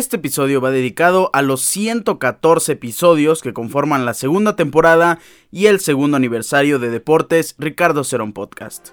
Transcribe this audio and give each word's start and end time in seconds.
Este 0.00 0.16
episodio 0.16 0.62
va 0.62 0.70
dedicado 0.70 1.28
a 1.34 1.42
los 1.42 1.60
114 1.60 2.72
episodios 2.72 3.42
que 3.42 3.52
conforman 3.52 4.06
la 4.06 4.14
segunda 4.14 4.56
temporada 4.56 5.18
y 5.52 5.66
el 5.66 5.78
segundo 5.78 6.16
aniversario 6.16 6.78
de 6.78 6.88
Deportes 6.88 7.54
Ricardo 7.58 8.02
Cerón 8.02 8.32
Podcast. 8.32 8.92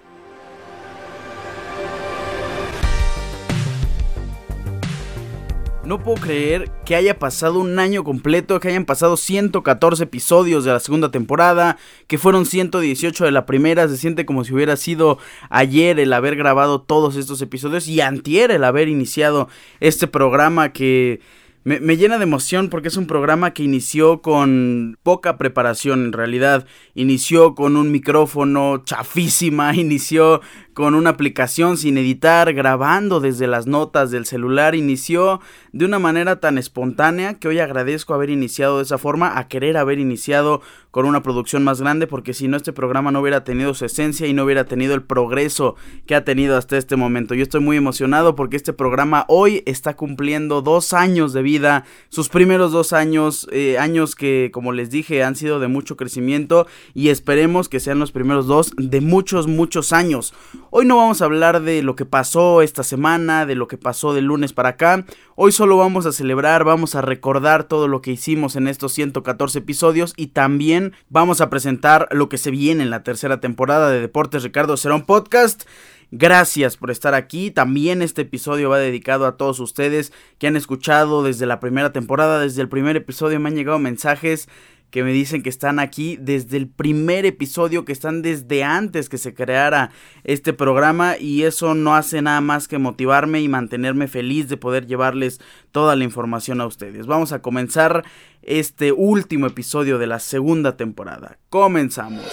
No 5.88 6.04
puedo 6.04 6.20
creer 6.20 6.70
que 6.86 6.98
haya 6.98 7.18
pasado 7.18 7.60
un 7.60 7.80
año 7.80 8.04
completo, 8.04 8.60
que 8.60 8.68
hayan 8.68 8.84
pasado 8.84 9.16
114 9.16 10.04
episodios 10.04 10.66
de 10.66 10.74
la 10.74 10.82
segunda 10.82 11.12
temporada, 11.12 11.78
que 12.08 12.18
fueron 12.18 12.46
118 12.46 13.24
de 13.24 13.32
la 13.32 13.46
primera. 13.46 13.88
Se 13.88 13.96
siente 13.96 14.26
como 14.26 14.44
si 14.44 14.54
hubiera 14.54 14.76
sido 14.76 15.18
ayer 15.50 15.98
el 16.02 16.12
haber 16.12 16.36
grabado 16.36 16.82
todos 16.82 17.16
estos 17.16 17.42
episodios 17.42 17.88
y 17.88 18.02
antier 18.02 18.52
el 18.52 18.66
haber 18.66 18.90
iniciado 18.90 19.48
este 19.80 20.08
programa 20.08 20.74
que 20.74 21.22
me, 21.64 21.82
me, 21.82 21.98
llena 21.98 22.18
de 22.18 22.24
emoción 22.24 22.70
porque 22.70 22.88
es 22.88 22.96
un 22.96 23.08
programa 23.08 23.52
que 23.52 23.62
inició 23.62 24.22
con 24.22 24.98
poca 25.04 25.38
preparación 25.38 26.06
en 26.06 26.14
realidad. 26.14 26.66
Inició 26.96 27.56
con 27.56 27.76
un 27.76 27.92
micrófono 27.92 28.84
chafísima, 28.86 29.74
inició 29.76 30.40
con 30.78 30.96
una 30.96 31.10
aplicación 31.10 31.76
sin 31.76 31.98
editar, 31.98 32.54
grabando 32.54 33.20
desde 33.20 33.48
las 33.48 33.66
notas 33.66 34.12
del 34.12 34.26
celular, 34.26 34.76
inició 34.76 35.42
de 35.78 35.86
una 35.86 36.00
manera 36.00 36.40
tan 36.40 36.58
espontánea 36.58 37.36
que 37.36 37.48
hoy 37.48 37.60
agradezco 37.60 38.16
haber 38.16 38.32
iniciado 38.32 38.78
de 38.78 38.84
esa 38.84 38.98
forma, 38.98 39.38
a 39.38 39.48
querer 39.48 39.78
haber 39.78 40.00
iniciado 40.00 40.60
con 40.90 41.06
una 41.06 41.22
producción 41.22 41.64
más 41.64 41.80
grande, 41.80 42.08
porque 42.08 42.34
si 42.34 42.48
no 42.48 42.58
este 42.58 42.74
programa 42.74 43.12
no 43.12 43.22
hubiera 43.22 43.44
tenido 43.44 43.76
su 43.76 43.86
esencia 43.86 44.26
y 44.26 44.34
no 44.34 44.44
hubiera 44.44 44.64
tenido 44.64 44.96
el 44.96 45.04
progreso 45.04 45.76
que 46.08 46.16
ha 46.16 46.26
tenido 46.26 46.58
hasta 46.58 46.78
este 46.78 46.96
momento. 46.96 47.36
Yo 47.36 47.44
estoy 47.44 47.62
muy 47.62 47.78
emocionado 47.78 48.36
porque 48.36 48.58
este 48.58 48.74
programa 48.74 49.26
hoy 49.28 49.62
está 49.68 49.96
cumpliendo 49.96 50.64
dos 50.64 50.94
años 50.94 51.32
de 51.32 51.44
vida, 51.44 51.86
sus 52.10 52.30
primeros 52.30 52.72
dos 52.72 52.92
años, 52.92 53.48
eh, 53.52 53.78
años 53.78 54.16
que 54.16 54.50
como 54.52 54.74
les 54.74 54.90
dije 54.90 55.24
han 55.24 55.36
sido 55.36 55.60
de 55.60 55.68
mucho 55.68 55.96
crecimiento 55.96 56.66
y 56.96 57.10
esperemos 57.10 57.70
que 57.70 57.80
sean 57.80 58.00
los 58.00 58.12
primeros 58.12 58.48
dos 58.48 58.72
de 58.78 59.02
muchos, 59.02 59.46
muchos 59.46 59.94
años. 59.94 60.34
Hoy 60.72 60.88
no 60.88 60.98
vamos 60.98 61.22
a 61.22 61.26
hablar 61.26 61.62
de 61.62 61.84
lo 61.84 61.96
que 61.96 62.06
pasó 62.06 62.64
esta 62.64 62.82
semana, 62.82 63.46
de 63.46 63.54
lo 63.54 63.68
que 63.68 63.78
pasó 63.78 64.16
del 64.16 64.26
lunes 64.26 64.54
para 64.54 64.70
acá. 64.70 65.06
Hoy 65.40 65.52
solo 65.52 65.78
vamos 65.78 66.08
a 66.08 66.12
celebrar, 66.12 66.64
vamos 66.64 66.96
a 66.96 67.02
recordar 67.02 67.66
todo 67.66 67.88
lo 67.88 68.02
que 68.02 68.10
hicimos 68.10 68.56
en 68.56 68.68
estos 68.68 68.94
114 68.94 69.60
episodios 69.60 70.16
y 70.18 70.30
también 70.30 70.94
vamos 71.10 71.42
a 71.42 71.50
presentar 71.52 72.10
lo 72.10 72.28
que 72.28 72.40
se 72.40 72.50
viene 72.50 72.82
en 72.82 72.90
la 72.90 73.04
tercera 73.04 73.40
temporada 73.40 73.92
de 73.92 74.02
Deportes 74.02 74.42
Ricardo 74.42 74.78
Cerón 74.78 75.06
Podcast. 75.06 75.66
Gracias 76.10 76.76
por 76.76 76.90
estar 76.90 77.14
aquí. 77.14 77.52
También 77.52 78.02
este 78.02 78.24
episodio 78.24 78.72
va 78.72 78.80
dedicado 78.80 79.28
a 79.28 79.38
todos 79.38 79.60
ustedes 79.60 80.12
que 80.40 80.48
han 80.48 80.56
escuchado 80.56 81.22
desde 81.22 81.46
la 81.46 81.60
primera 81.60 81.92
temporada, 81.94 82.40
desde 82.40 82.64
el 82.64 82.70
primer 82.70 82.96
episodio 82.96 83.40
me 83.40 83.50
han 83.50 83.56
llegado 83.56 83.78
mensajes 83.78 84.50
que 84.90 85.04
me 85.04 85.12
dicen 85.12 85.44
que 85.44 85.50
están 85.50 85.80
aquí 85.80 86.18
desde 86.20 86.58
el 86.58 86.68
primer 86.68 87.26
episodio, 87.26 87.86
que 87.86 87.92
están 87.92 88.22
desde 88.22 88.64
antes 88.64 89.10
que 89.10 89.18
se 89.18 89.34
creara 89.34 89.92
este 90.24 90.54
programa 90.54 91.18
y 91.18 91.44
eso 91.44 91.76
no 91.76 91.96
hace 91.96 92.22
nada 92.22 92.42
más 92.42 92.68
que 92.68 92.78
motivarme 92.78 93.42
y 93.42 93.48
mantenerme 93.48 94.08
feliz 94.08 94.48
de 94.48 94.58
poder 94.58 94.88
llevarles 94.88 95.40
toda 95.72 95.96
la 95.96 96.04
información 96.04 96.62
a 96.62 96.66
ustedes. 96.66 97.06
Vamos 97.06 97.34
a 97.34 97.42
comenzar 97.42 98.06
este 98.42 98.92
último 98.92 99.48
episodio 99.48 99.98
de 99.98 100.08
la 100.08 100.20
segunda 100.20 100.78
temporada. 100.78 101.38
Comenzamos. 101.50 102.26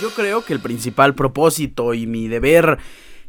Yo 0.00 0.10
creo 0.10 0.44
que 0.44 0.52
el 0.52 0.60
principal 0.60 1.14
propósito 1.14 1.92
y 1.92 2.06
mi 2.06 2.28
deber 2.28 2.78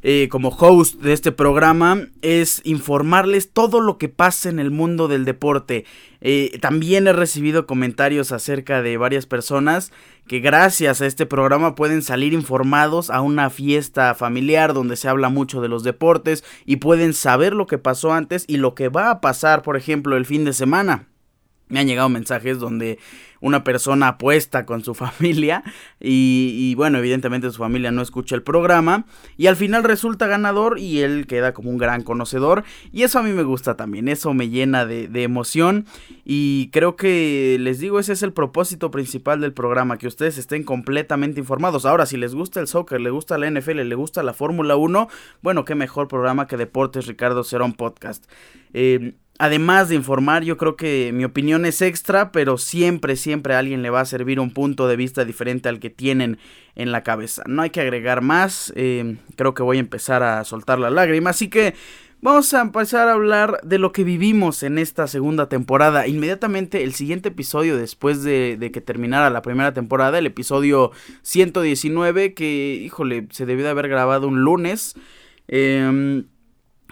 eh, 0.01 0.29
como 0.29 0.49
host 0.49 1.01
de 1.01 1.11
este 1.11 1.31
programa 1.31 2.07
es 2.21 2.61
informarles 2.63 3.51
todo 3.51 3.81
lo 3.81 3.97
que 3.97 4.07
pasa 4.07 4.49
en 4.49 4.59
el 4.59 4.71
mundo 4.71 5.07
del 5.07 5.25
deporte. 5.25 5.85
Eh, 6.21 6.57
también 6.61 7.07
he 7.07 7.13
recibido 7.13 7.65
comentarios 7.65 8.31
acerca 8.31 8.81
de 8.81 8.97
varias 8.97 9.25
personas 9.25 9.91
que 10.27 10.39
gracias 10.39 11.01
a 11.01 11.05
este 11.05 11.25
programa 11.25 11.75
pueden 11.75 12.01
salir 12.01 12.33
informados 12.33 13.09
a 13.09 13.21
una 13.21 13.49
fiesta 13.49 14.15
familiar 14.15 14.73
donde 14.73 14.95
se 14.95 15.09
habla 15.09 15.29
mucho 15.29 15.59
de 15.59 15.67
los 15.67 15.83
deportes 15.83 16.43
y 16.65 16.77
pueden 16.77 17.13
saber 17.13 17.53
lo 17.53 17.67
que 17.67 17.77
pasó 17.77 18.13
antes 18.13 18.45
y 18.47 18.57
lo 18.57 18.75
que 18.75 18.89
va 18.89 19.11
a 19.11 19.21
pasar, 19.21 19.63
por 19.63 19.75
ejemplo, 19.75 20.15
el 20.15 20.25
fin 20.25 20.45
de 20.45 20.53
semana. 20.53 21.07
Me 21.69 21.79
han 21.79 21.87
llegado 21.87 22.09
mensajes 22.09 22.59
donde 22.59 22.99
una 23.41 23.63
persona 23.63 24.09
apuesta 24.09 24.65
con 24.65 24.83
su 24.83 24.93
familia 24.95 25.63
y, 25.99 26.73
bueno, 26.75 26.97
evidentemente 26.97 27.49
su 27.51 27.57
familia 27.57 27.91
no 27.91 28.01
escucha 28.01 28.35
el 28.35 28.43
programa 28.43 29.05
y 29.37 29.47
al 29.47 29.55
final 29.55 29.83
resulta 29.83 30.27
ganador 30.27 30.79
y 30.79 31.01
él 31.01 31.27
queda 31.27 31.53
como 31.53 31.69
un 31.69 31.77
gran 31.77 32.03
conocedor 32.03 32.63
y 32.91 33.03
eso 33.03 33.19
a 33.19 33.23
mí 33.23 33.31
me 33.31 33.43
gusta 33.43 33.75
también, 33.75 34.07
eso 34.07 34.33
me 34.33 34.49
llena 34.49 34.85
de, 34.85 35.09
emoción 35.19 35.85
y 36.23 36.69
creo 36.71 36.95
que 36.95 37.57
les 37.59 37.79
digo 37.79 37.99
ese 37.99 38.13
es 38.13 38.23
el 38.23 38.31
propósito 38.31 38.89
principal 38.89 39.41
del 39.41 39.53
programa, 39.53 39.97
que 39.97 40.07
ustedes 40.07 40.37
estén 40.37 40.63
completamente 40.63 41.41
informados. 41.41 41.85
Ahora, 41.85 42.05
si 42.05 42.15
les 42.15 42.33
gusta 42.33 42.61
el 42.61 42.67
soccer, 42.67 43.01
les 43.01 43.11
gusta 43.11 43.37
la 43.37 43.51
NFL, 43.51 43.81
les 43.81 43.97
gusta 43.97 44.23
la 44.23 44.33
Fórmula 44.33 44.77
1, 44.77 45.09
bueno, 45.41 45.65
qué 45.65 45.75
mejor 45.75 46.07
programa 46.07 46.47
que 46.47 46.55
Deportes 46.55 47.05
Ricardo 47.05 47.43
Cerón 47.43 47.73
Podcast. 47.73 48.25
Eh, 48.73 49.15
Además 49.41 49.87
de 49.87 49.95
informar, 49.95 50.43
yo 50.43 50.57
creo 50.57 50.75
que 50.75 51.11
mi 51.13 51.23
opinión 51.23 51.63
es 51.63 51.81
extra, 51.81 52.33
pero 52.33 52.57
siempre, 52.57 53.15
siempre 53.15 53.55
a 53.55 53.59
alguien 53.59 53.81
le 53.81 53.89
va 53.89 54.01
a 54.01 54.05
servir 54.05 54.37
un 54.37 54.51
punto 54.51 54.85
de 54.89 54.97
vista 54.97 55.23
diferente 55.23 55.69
al 55.69 55.79
que 55.79 55.89
tienen 55.89 56.37
en 56.75 56.91
la 56.91 57.03
cabeza. 57.03 57.43
No 57.47 57.61
hay 57.61 57.69
que 57.69 57.79
agregar 57.79 58.21
más, 58.21 58.73
eh, 58.75 59.15
creo 59.37 59.53
que 59.53 59.63
voy 59.63 59.77
a 59.77 59.79
empezar 59.79 60.23
a 60.23 60.43
soltar 60.43 60.77
la 60.77 60.89
lágrima, 60.89 61.29
así 61.29 61.47
que 61.47 61.73
vamos 62.19 62.53
a 62.53 62.59
empezar 62.59 63.07
a 63.07 63.13
hablar 63.13 63.61
de 63.63 63.79
lo 63.79 63.93
que 63.93 64.03
vivimos 64.03 64.61
en 64.61 64.77
esta 64.77 65.07
segunda 65.07 65.47
temporada. 65.47 66.05
Inmediatamente 66.05 66.83
el 66.83 66.93
siguiente 66.93 67.29
episodio 67.29 67.77
después 67.77 68.23
de, 68.23 68.69
que 68.73 68.81
terminara 68.81 69.29
la 69.29 69.41
primera 69.41 69.73
temporada, 69.73 70.19
el 70.19 70.25
episodio 70.25 70.91
119, 71.21 72.33
que, 72.33 72.73
híjole, 72.83 73.27
se 73.31 73.45
debió 73.45 73.63
de 73.63 73.71
haber 73.71 73.87
grabado 73.87 74.27
un 74.27 74.41
lunes. 74.41 74.95
Eh, 75.47 76.25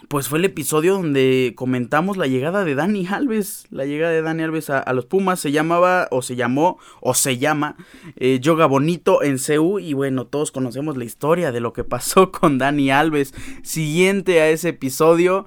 pues 0.09 0.29
fue 0.29 0.39
el 0.39 0.45
episodio 0.45 0.93
donde 0.93 1.53
comentamos 1.55 2.17
la 2.17 2.27
llegada 2.27 2.63
de 2.63 2.75
Dani 2.75 3.07
Alves. 3.07 3.65
La 3.71 3.85
llegada 3.85 4.13
de 4.13 4.21
Dani 4.21 4.43
Alves 4.43 4.69
a, 4.69 4.93
los 4.93 5.05
Pumas 5.05 5.39
se 5.39 5.51
llamaba, 5.51 6.07
o 6.11 6.21
se 6.21 6.35
llamó, 6.35 6.77
o 7.01 7.13
se 7.13 7.37
llama 7.37 7.75
eh, 8.15 8.39
Yoga 8.39 8.67
Bonito 8.67 9.23
en 9.23 9.37
CU. 9.37 9.79
Y 9.79 9.93
bueno, 9.93 10.27
todos 10.27 10.51
conocemos 10.51 10.97
la 10.97 11.03
historia 11.03 11.51
de 11.51 11.59
lo 11.59 11.73
que 11.73 11.83
pasó 11.83 12.31
con 12.31 12.57
Dani 12.57 12.91
Alves. 12.91 13.33
Siguiente 13.63 14.39
a 14.39 14.49
ese 14.49 14.69
episodio, 14.69 15.45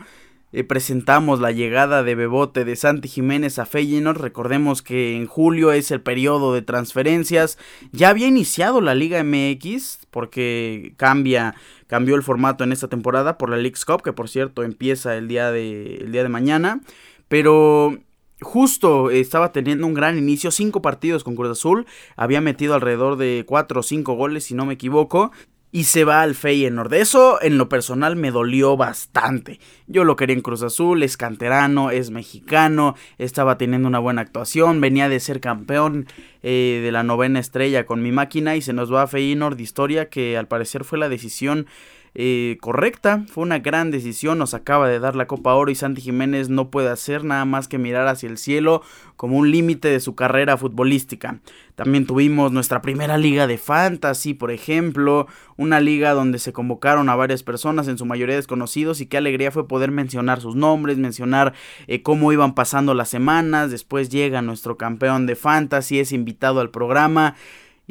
eh, 0.53 0.65
presentamos 0.65 1.41
la 1.41 1.53
llegada 1.53 2.03
de 2.03 2.15
Bebote 2.15 2.65
de 2.65 2.75
Santi 2.75 3.09
Jiménez 3.09 3.59
a 3.59 3.67
Feyenoord. 3.67 4.21
Recordemos 4.21 4.83
que 4.83 5.17
en 5.17 5.27
julio 5.27 5.71
es 5.73 5.91
el 5.91 6.01
periodo 6.01 6.53
de 6.53 6.63
transferencias. 6.63 7.57
Ya 7.93 8.09
había 8.09 8.27
iniciado 8.27 8.81
la 8.81 8.95
Liga 8.95 9.23
MX 9.23 10.07
porque 10.11 10.95
cambia, 10.97 11.55
cambió 11.87 12.17
el 12.17 12.23
formato 12.23 12.65
en 12.65 12.73
esta 12.73 12.89
temporada 12.89 13.39
por 13.39 13.51
la 13.51 13.59
League's 13.59 13.85
Cup, 13.85 14.03
que 14.03 14.13
por 14.13 14.29
cierto 14.29 14.65
empieza 14.65 15.17
el 15.17 15.29
día 15.29 15.53
de, 15.53 15.97
el 15.97 16.13
día 16.13 16.25
de 16.25 16.29
mañana. 16.29 16.81
Pero 17.29 17.97
justo 18.41 19.11
estaba 19.11 19.53
teniendo 19.53 19.87
un 19.87 19.95
gran 19.95 20.19
inicio, 20.19 20.51
cinco 20.51 20.83
partidos 20.83 21.25
con 21.25 21.37
Cruz 21.37 21.51
Azul, 21.51 21.87
había 22.17 22.41
metido 22.41 22.75
alrededor 22.75 23.17
de 23.17 23.45
cuatro 23.47 23.81
o 23.81 23.83
cinco 23.83 24.15
goles 24.15 24.45
si 24.45 24.55
no 24.55 24.67
me 24.67 24.75
equivoco, 24.75 25.31
y 25.73 25.85
se 25.85 26.05
va 26.05 26.23
al 26.23 26.35
Feyenoord. 26.35 26.93
Eso 26.95 27.41
en 27.43 27.59
lo 27.59 27.69
personal 27.69 28.17
me 28.17 28.31
dolió 28.31 28.77
bastante. 28.77 29.61
Yo 29.87 30.05
lo 30.05 30.17
quería 30.17 30.35
en 30.35 30.43
Cruz 30.43 30.63
Azul, 30.63 31.03
es 31.03 31.17
canterano, 31.17 31.91
es 31.91 32.11
mexicano, 32.11 32.97
estaba 33.19 33.59
teniendo 33.59 33.89
una 33.89 33.99
buena 33.99 34.23
actuación, 34.23 34.81
venía 34.81 35.09
de 35.09 35.21
ser 35.21 35.41
campeón 35.41 36.07
eh, 36.43 36.81
de 36.83 36.93
la 36.93 37.03
novena 37.03 37.39
estrella 37.39 37.87
con 37.87 38.03
mi 38.03 38.13
máquina 38.13 38.57
y 38.57 38.63
se 38.63 38.73
nos 38.73 38.93
va 38.93 39.03
a 39.03 39.07
Feyenoord, 39.07 39.59
historia 39.61 40.09
que 40.09 40.37
al 40.37 40.49
parecer 40.49 40.85
fue 40.85 40.99
la 40.99 41.09
decisión 41.09 41.67
eh, 42.15 42.59
correcta, 42.61 43.25
fue 43.29 43.45
una 43.45 43.61
gran 43.61 43.93
decisión, 43.93 44.39
nos 44.39 44.53
acaba 44.53 44.89
de 44.89 44.99
dar 44.99 45.15
la 45.15 45.29
Copa 45.29 45.55
Oro 45.55 45.71
y 45.71 45.77
Santi 45.77 46.01
Jiménez 46.01 46.49
no 46.49 46.69
puede 46.69 46.89
hacer 46.89 47.23
nada 47.23 47.45
más 47.45 47.69
que 47.69 47.79
mirar 47.79 48.09
hacia 48.09 48.29
el 48.29 48.37
cielo 48.37 48.83
como 49.17 49.39
un 49.39 49.53
límite 49.53 49.89
de 49.89 50.01
su 50.01 50.17
carrera 50.17 50.57
futbolística. 50.57 51.39
También 51.81 52.05
tuvimos 52.05 52.53
nuestra 52.53 52.83
primera 52.83 53.17
liga 53.17 53.47
de 53.47 53.57
fantasy, 53.57 54.35
por 54.35 54.51
ejemplo, 54.51 55.27
una 55.57 55.81
liga 55.81 56.13
donde 56.13 56.39
se 56.39 56.53
convocaron 56.53 57.09
a 57.09 57.17
varias 57.17 57.43
personas, 57.43 57.89
en 57.89 57.97
su 57.97 58.05
mayoría 58.05 58.37
desconocidos, 58.37 59.01
y 59.01 59.07
qué 59.07 59.17
alegría 59.17 59.51
fue 59.51 59.67
poder 59.67 59.91
mencionar 59.91 60.43
sus 60.43 60.55
nombres, 60.57 60.99
mencionar 60.99 61.55
eh, 61.87 62.03
cómo 62.03 62.35
iban 62.35 62.55
pasando 62.55 62.93
las 62.93 63.09
semanas, 63.09 63.71
después 63.71 64.11
llega 64.11 64.43
nuestro 64.43 64.77
campeón 64.77 65.25
de 65.25 65.37
fantasy, 65.37 66.01
es 66.01 66.13
invitado 66.13 66.61
al 66.61 66.69
programa. 66.69 67.35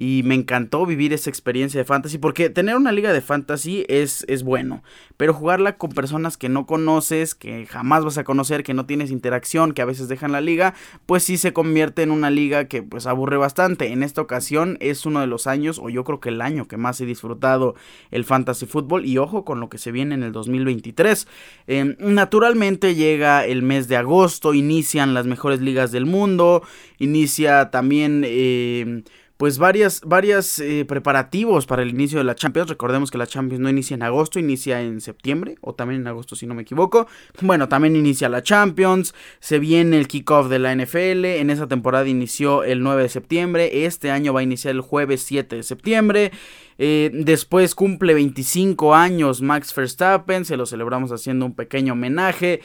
Y 0.01 0.23
me 0.23 0.33
encantó 0.33 0.85
vivir 0.85 1.11
esa 1.11 1.29
experiencia 1.29 1.77
de 1.77 1.83
fantasy 1.83 2.19
porque 2.19 2.49
tener 2.49 2.77
una 2.77 2.93
liga 2.93 3.11
de 3.11 3.19
fantasy 3.19 3.83
es, 3.89 4.23
es 4.29 4.43
bueno, 4.43 4.81
pero 5.17 5.33
jugarla 5.33 5.75
con 5.75 5.89
personas 5.89 6.37
que 6.37 6.47
no 6.47 6.65
conoces, 6.65 7.35
que 7.35 7.65
jamás 7.65 8.05
vas 8.05 8.17
a 8.17 8.23
conocer, 8.23 8.63
que 8.63 8.73
no 8.73 8.85
tienes 8.85 9.11
interacción, 9.11 9.73
que 9.73 9.81
a 9.81 9.85
veces 9.85 10.07
dejan 10.07 10.31
la 10.31 10.39
liga, 10.39 10.73
pues 11.05 11.23
sí 11.23 11.37
se 11.37 11.51
convierte 11.51 12.01
en 12.01 12.11
una 12.11 12.29
liga 12.29 12.69
que 12.69 12.81
pues 12.81 13.07
aburre 13.07 13.35
bastante. 13.35 13.91
En 13.91 14.01
esta 14.01 14.21
ocasión 14.21 14.77
es 14.79 15.05
uno 15.05 15.19
de 15.19 15.27
los 15.27 15.47
años, 15.47 15.79
o 15.83 15.89
yo 15.89 16.05
creo 16.05 16.21
que 16.21 16.29
el 16.29 16.39
año 16.39 16.65
que 16.65 16.77
más 16.77 17.01
he 17.01 17.05
disfrutado 17.05 17.75
el 18.09 18.23
fantasy 18.23 18.67
fútbol 18.67 19.05
y 19.05 19.17
ojo 19.17 19.43
con 19.43 19.59
lo 19.59 19.67
que 19.67 19.79
se 19.79 19.91
viene 19.91 20.15
en 20.15 20.23
el 20.23 20.31
2023. 20.31 21.27
Em, 21.67 21.97
naturalmente 21.99 22.95
llega 22.95 23.45
el 23.45 23.63
mes 23.63 23.89
de 23.89 23.97
agosto, 23.97 24.53
inician 24.53 25.13
las 25.13 25.25
mejores 25.25 25.59
ligas 25.59 25.91
del 25.91 26.05
mundo, 26.05 26.63
inicia 26.99 27.69
también... 27.69 28.23
Eh, 28.25 29.03
pues 29.39 29.57
varias, 29.57 30.01
varias 30.05 30.59
eh, 30.59 30.83
preparativos 30.83 31.65
para 31.65 31.81
el 31.81 31.91
inicio 31.91 32.17
de 32.17 32.25
la 32.25 32.35
Champions. 32.35 32.67
Recordemos 32.67 33.09
que 33.09 33.17
la 33.17 33.25
Champions 33.25 33.61
no 33.61 33.69
inicia 33.69 33.95
en 33.95 34.03
agosto, 34.03 34.37
inicia 34.37 34.81
en 34.81 34.99
septiembre, 34.99 35.55
o 35.61 35.73
también 35.73 36.01
en 36.01 36.07
agosto 36.07 36.35
si 36.35 36.45
no 36.45 36.55
me 36.55 36.63
equivoco. 36.63 37.07
Bueno, 37.39 37.69
también 37.69 37.95
inicia 37.95 38.27
la 38.27 38.43
Champions, 38.43 39.15
se 39.39 39.59
viene 39.59 39.97
el 39.97 40.09
kickoff 40.09 40.49
de 40.49 40.59
la 40.59 40.75
NFL, 40.75 41.23
en 41.23 41.49
esa 41.51 41.67
temporada 41.67 42.05
inició 42.09 42.65
el 42.65 42.83
9 42.83 43.03
de 43.03 43.07
septiembre, 43.07 43.85
este 43.85 44.11
año 44.11 44.33
va 44.33 44.41
a 44.41 44.43
iniciar 44.43 44.75
el 44.75 44.81
jueves 44.81 45.21
7 45.21 45.55
de 45.55 45.63
septiembre. 45.63 46.31
Eh, 46.77 47.09
después 47.13 47.75
cumple 47.75 48.15
25 48.15 48.93
años 48.93 49.41
Max 49.41 49.73
Verstappen, 49.73 50.43
se 50.43 50.57
lo 50.57 50.65
celebramos 50.65 51.13
haciendo 51.13 51.45
un 51.45 51.55
pequeño 51.55 51.93
homenaje. 51.93 52.59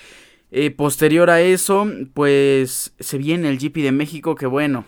Eh, 0.50 0.72
posterior 0.72 1.30
a 1.30 1.40
eso, 1.40 1.86
pues 2.14 2.94
se 2.98 3.18
viene 3.18 3.48
el 3.48 3.58
GP 3.58 3.76
de 3.76 3.92
México, 3.92 4.34
que 4.34 4.46
bueno, 4.46 4.86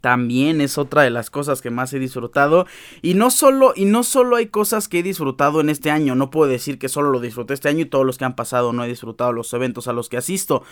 también 0.00 0.60
es 0.60 0.78
otra 0.78 1.02
de 1.02 1.10
las 1.10 1.30
cosas 1.30 1.60
que 1.60 1.70
más 1.70 1.92
he 1.92 1.98
disfrutado. 1.98 2.66
Y 3.02 3.14
no 3.14 3.30
solo 3.30 3.72
y 3.76 3.84
no 3.84 4.02
solo 4.02 4.36
hay 4.36 4.46
cosas 4.46 4.88
que 4.88 5.00
he 5.00 5.02
disfrutado 5.02 5.60
en 5.60 5.70
este 5.70 5.90
año, 5.90 6.14
no 6.14 6.30
puedo 6.30 6.50
decir 6.50 6.78
que 6.78 6.88
solo 6.88 7.10
lo 7.10 7.20
disfruté 7.20 7.54
este 7.54 7.68
año 7.68 7.80
y 7.80 7.86
todos 7.86 8.06
los 8.06 8.18
que 8.18 8.24
han 8.24 8.36
pasado 8.36 8.72
no 8.72 8.84
he 8.84 8.88
disfrutado 8.88 9.32
los 9.32 9.52
eventos 9.52 9.88
a 9.88 9.92
los 9.92 10.08
que 10.08 10.16
asisto, 10.16 10.62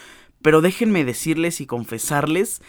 pero 0.42 0.60
déjenme 0.60 1.04
decirles 1.04 1.60
y 1.60 1.66
confesarles 1.66 2.60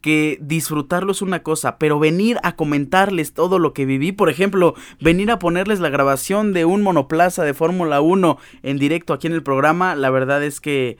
que 0.00 0.38
disfrutarlo 0.40 1.10
es 1.10 1.20
una 1.20 1.42
cosa, 1.42 1.78
pero 1.78 1.98
venir 1.98 2.38
a 2.42 2.54
comentarles 2.54 3.32
todo 3.32 3.58
lo 3.58 3.72
que 3.72 3.86
viví, 3.86 4.12
por 4.12 4.30
ejemplo, 4.30 4.74
venir 5.00 5.30
a 5.30 5.38
ponerles 5.38 5.80
la 5.80 5.88
grabación 5.88 6.52
de 6.52 6.64
un 6.64 6.82
monoplaza 6.82 7.42
de 7.42 7.54
Fórmula 7.54 8.00
1 8.00 8.38
en 8.62 8.78
directo 8.78 9.14
aquí 9.14 9.26
en 9.26 9.32
el 9.32 9.42
programa, 9.42 9.96
la 9.96 10.10
verdad 10.10 10.44
es 10.44 10.60
que 10.60 10.96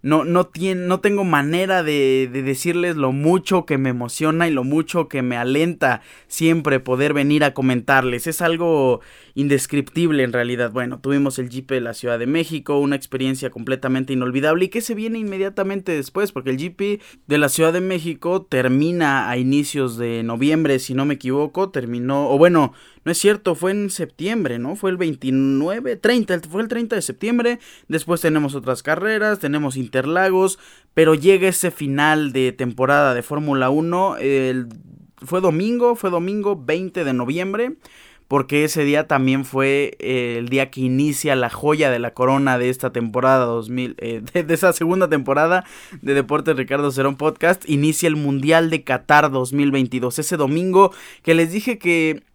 no, 0.00 0.24
no, 0.24 0.50
no 0.76 1.00
tengo 1.00 1.24
manera 1.24 1.82
de, 1.82 2.28
de, 2.32 2.42
decirles 2.42 2.96
lo 2.96 3.12
mucho 3.12 3.66
que 3.66 3.78
me 3.78 3.90
emociona 3.90 4.46
y 4.46 4.52
lo 4.52 4.62
mucho 4.62 5.08
que 5.08 5.22
me 5.22 5.36
alenta 5.36 6.02
siempre 6.28 6.78
poder 6.78 7.14
venir 7.14 7.42
a 7.42 7.52
comentarles. 7.52 8.28
Es 8.28 8.40
algo 8.40 9.00
indescriptible 9.34 10.22
en 10.22 10.32
realidad. 10.32 10.72
Bueno, 10.72 11.00
tuvimos 11.00 11.38
el 11.38 11.48
GP 11.48 11.70
de 11.70 11.80
la 11.80 11.94
Ciudad 11.94 12.18
de 12.18 12.26
México, 12.26 12.78
una 12.78 12.96
experiencia 12.96 13.50
completamente 13.50 14.12
inolvidable 14.12 14.64
y 14.64 14.68
que 14.68 14.80
se 14.80 14.94
viene 14.94 15.18
inmediatamente 15.18 15.92
después, 15.92 16.32
porque 16.32 16.50
el 16.50 16.58
GP 16.58 17.00
de 17.26 17.38
la 17.38 17.48
Ciudad 17.48 17.72
de 17.72 17.80
México 17.80 18.42
termina 18.42 19.30
a 19.30 19.36
inicios 19.36 19.96
de 19.96 20.22
noviembre, 20.22 20.78
si 20.78 20.94
no 20.94 21.04
me 21.04 21.14
equivoco, 21.14 21.70
terminó, 21.70 22.30
o 22.30 22.38
bueno, 22.38 22.72
no 23.08 23.12
es 23.12 23.16
cierto, 23.16 23.54
fue 23.54 23.70
en 23.70 23.88
septiembre, 23.88 24.58
¿no? 24.58 24.76
Fue 24.76 24.90
el 24.90 24.98
29, 24.98 25.96
30, 25.96 26.40
fue 26.40 26.60
el 26.60 26.68
30 26.68 26.94
de 26.94 27.00
septiembre. 27.00 27.58
Después 27.88 28.20
tenemos 28.20 28.54
otras 28.54 28.82
carreras, 28.82 29.38
tenemos 29.38 29.78
Interlagos, 29.78 30.58
pero 30.92 31.14
llega 31.14 31.48
ese 31.48 31.70
final 31.70 32.34
de 32.34 32.52
temporada 32.52 33.14
de 33.14 33.22
Fórmula 33.22 33.70
1. 33.70 34.16
fue 35.22 35.40
domingo, 35.40 35.96
fue 35.96 36.10
domingo 36.10 36.62
20 36.62 37.02
de 37.02 37.12
noviembre 37.14 37.76
porque 38.28 38.64
ese 38.64 38.84
día 38.84 39.06
también 39.06 39.46
fue 39.46 39.96
eh, 40.00 40.36
el 40.36 40.50
día 40.50 40.70
que 40.70 40.82
inicia 40.82 41.34
la 41.34 41.48
joya 41.48 41.90
de 41.90 41.98
la 41.98 42.12
corona 42.12 42.58
de 42.58 42.68
esta 42.68 42.92
temporada 42.92 43.46
2000, 43.46 43.94
eh, 43.98 44.22
de, 44.44 44.52
esa 44.54 44.74
segunda 44.74 45.08
temporada 45.08 45.64
de 46.02 46.12
Deportes 46.12 46.54
Ricardo 46.54 46.90
Cerón 46.90 47.16
Podcast, 47.16 47.66
inicia 47.66 48.06
el 48.06 48.16
Mundial 48.16 48.68
de 48.68 48.84
Qatar 48.84 49.30
2022, 49.30 50.18
ese 50.18 50.36
domingo 50.36 50.92
que 51.22 51.34
les 51.34 51.52
dije 51.52 51.78
que 51.78 52.27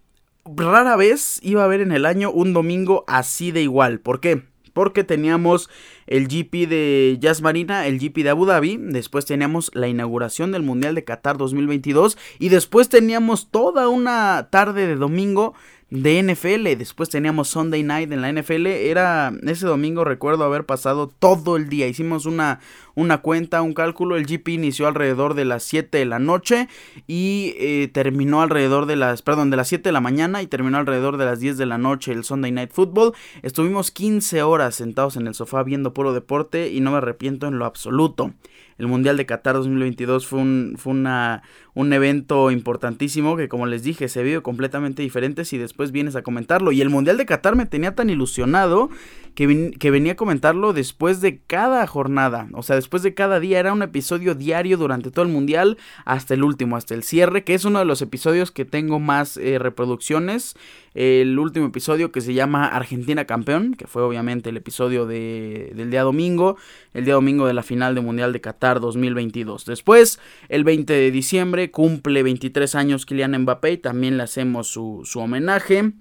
rara 0.46 0.96
vez 0.96 1.40
iba 1.42 1.62
a 1.62 1.66
haber 1.66 1.82
en 1.82 1.92
el 1.92 2.06
año 2.06 2.32
un 2.32 2.54
domingo 2.54 3.04
así 3.08 3.52
de 3.52 3.62
igual. 3.62 4.00
¿Por 4.00 4.20
qué? 4.20 4.44
Porque 4.74 5.04
teníamos 5.04 5.70
el 6.08 6.28
GP 6.28 6.68
de 6.68 7.18
Jazz 7.20 7.42
Marina, 7.42 7.86
el 7.86 8.00
GP 8.00 8.24
de 8.24 8.30
Abu 8.32 8.46
Dhabi, 8.46 8.78
después 8.78 9.26
teníamos 9.26 9.70
la 9.74 9.88
inauguración 9.88 10.52
del 10.52 10.64
Mundial 10.64 10.96
de 10.96 11.04
Qatar 11.04 11.38
2022 11.38 12.18
y 12.40 12.50
después 12.50 12.90
teníamos 12.90 13.52
toda 13.52 13.88
una 13.88 14.50
tarde 14.50 14.88
de 14.88 14.96
domingo 14.96 15.54
de 15.94 16.24
NFL. 16.24 16.76
Después 16.76 17.10
teníamos 17.10 17.50
Sunday 17.50 17.84
Night 17.84 18.12
en 18.12 18.22
la 18.22 18.32
NFL. 18.32 18.66
Era 18.66 19.32
ese 19.44 19.68
domingo 19.68 20.04
recuerdo 20.04 20.44
haber 20.44 20.66
pasado 20.66 21.08
todo 21.08 21.56
el 21.56 21.70
día. 21.70 21.88
Hicimos 21.88 22.26
una, 22.26 22.62
una 22.96 23.20
cuenta, 23.20 23.62
un 23.62 23.76
cálculo. 23.76 24.18
El 24.18 24.26
GP 24.26 24.50
inició 24.50 24.88
alrededor 24.88 25.36
de 25.36 25.46
las 25.46 25.62
7 25.64 26.00
de 26.00 26.06
la 26.06 26.18
noche 26.18 26.68
y 27.06 27.54
eh, 27.60 27.92
terminó 27.94 28.42
alrededor 28.42 28.88
de 28.88 28.96
las, 28.96 29.22
perdón, 29.22 29.52
de 29.52 29.58
las 29.58 29.68
7 29.68 29.88
de 29.88 29.94
la 29.94 30.02
mañana 30.02 30.42
y 30.42 30.48
terminó 30.48 30.80
alrededor 30.80 31.18
de 31.18 31.26
las 31.26 31.40
10 31.40 31.60
de 31.60 31.68
la 31.68 31.78
noche 31.78 32.12
el 32.12 32.24
Sunday 32.24 32.52
Night 32.52 32.72
Football. 32.72 33.14
Estuvimos 33.44 33.92
15 33.92 34.42
horas 34.42 34.74
sentados 34.74 35.16
en 35.16 35.28
el 35.28 35.36
sofá 35.36 35.62
viendo 35.62 35.94
puro 35.94 36.12
deporte 36.12 36.72
y 36.72 36.80
no 36.80 36.90
me 36.90 36.98
arrepiento 36.98 37.46
en 37.46 37.60
lo 37.60 37.66
absoluto 37.66 38.34
el 38.84 38.90
Mundial 38.90 39.16
de 39.16 39.26
Qatar 39.26 39.56
2022 39.56 40.28
fue 40.28 40.40
un, 40.40 40.76
fue 40.78 40.92
una, 40.92 41.42
un 41.74 41.94
evento 41.94 42.52
importantísimo 42.52 43.38
que 43.38 43.48
como 43.48 43.66
les 43.66 43.82
dije 43.82 44.10
se 44.10 44.24
vio 44.24 44.44
completamente 44.44 45.02
diferente 45.02 45.46
si 45.46 45.58
después 45.58 45.94
vienes 45.94 46.18
a 46.18 46.22
comentarlo. 46.22 46.74
Y 46.74 46.82
el 46.82 46.90
Mundial 46.90 47.16
de 47.18 47.26
Qatar 47.26 47.56
me 47.56 47.66
tenía 47.66 47.96
tan 47.96 48.10
ilusionado 48.10 48.90
que, 49.36 49.72
que 49.80 49.90
venía 49.90 50.14
a 50.14 50.16
comentarlo 50.18 50.74
después 50.74 51.22
de 51.22 51.40
cada 51.40 51.88
jornada. 51.88 52.50
O 52.52 52.62
sea, 52.62 52.76
después 52.76 53.04
de 53.04 53.14
cada 53.14 53.40
día 53.40 53.60
era 53.60 53.72
un 53.72 53.84
episodio 53.84 54.36
diario 54.36 54.76
durante 54.76 55.12
todo 55.12 55.24
el 55.24 55.32
Mundial 55.32 55.78
hasta 56.04 56.34
el 56.34 56.44
último, 56.44 56.76
hasta 56.76 56.94
el 56.94 57.04
cierre, 57.04 57.46
que 57.46 57.54
es 57.54 57.64
uno 57.64 57.80
de 57.80 57.86
los 57.86 58.02
episodios 58.02 58.52
que 58.52 58.66
tengo 58.66 59.00
más 59.00 59.38
eh, 59.38 59.60
reproducciones. 59.60 60.56
El 60.94 61.40
último 61.40 61.66
episodio 61.68 62.12
que 62.12 62.22
se 62.22 62.36
llama 62.36 62.68
Argentina 62.68 63.26
Campeón, 63.26 63.74
que 63.74 63.88
fue 63.88 64.04
obviamente 64.04 64.52
el 64.52 64.58
episodio 64.58 65.08
de, 65.08 65.72
del 65.74 65.90
día 65.90 66.04
domingo, 66.04 66.58
el 66.94 67.06
día 67.06 67.16
domingo 67.16 67.48
de 67.48 67.54
la 67.54 67.64
final 67.64 67.96
de 67.96 68.02
Mundial 68.02 68.32
de 68.32 68.42
Qatar 68.42 68.73
2022. 68.80 69.66
Después, 69.66 70.20
el 70.50 70.64
20 70.64 70.94
de 70.94 71.12
diciembre, 71.12 71.72
cumple 71.72 72.24
23 72.24 72.76
años 72.76 73.06
Kylian 73.06 73.42
Mbappé 73.42 73.74
y 73.74 73.78
también 73.78 74.18
le 74.18 74.24
hacemos 74.24 74.68
su, 74.68 75.02
su 75.06 75.20
homenaje 75.20 75.94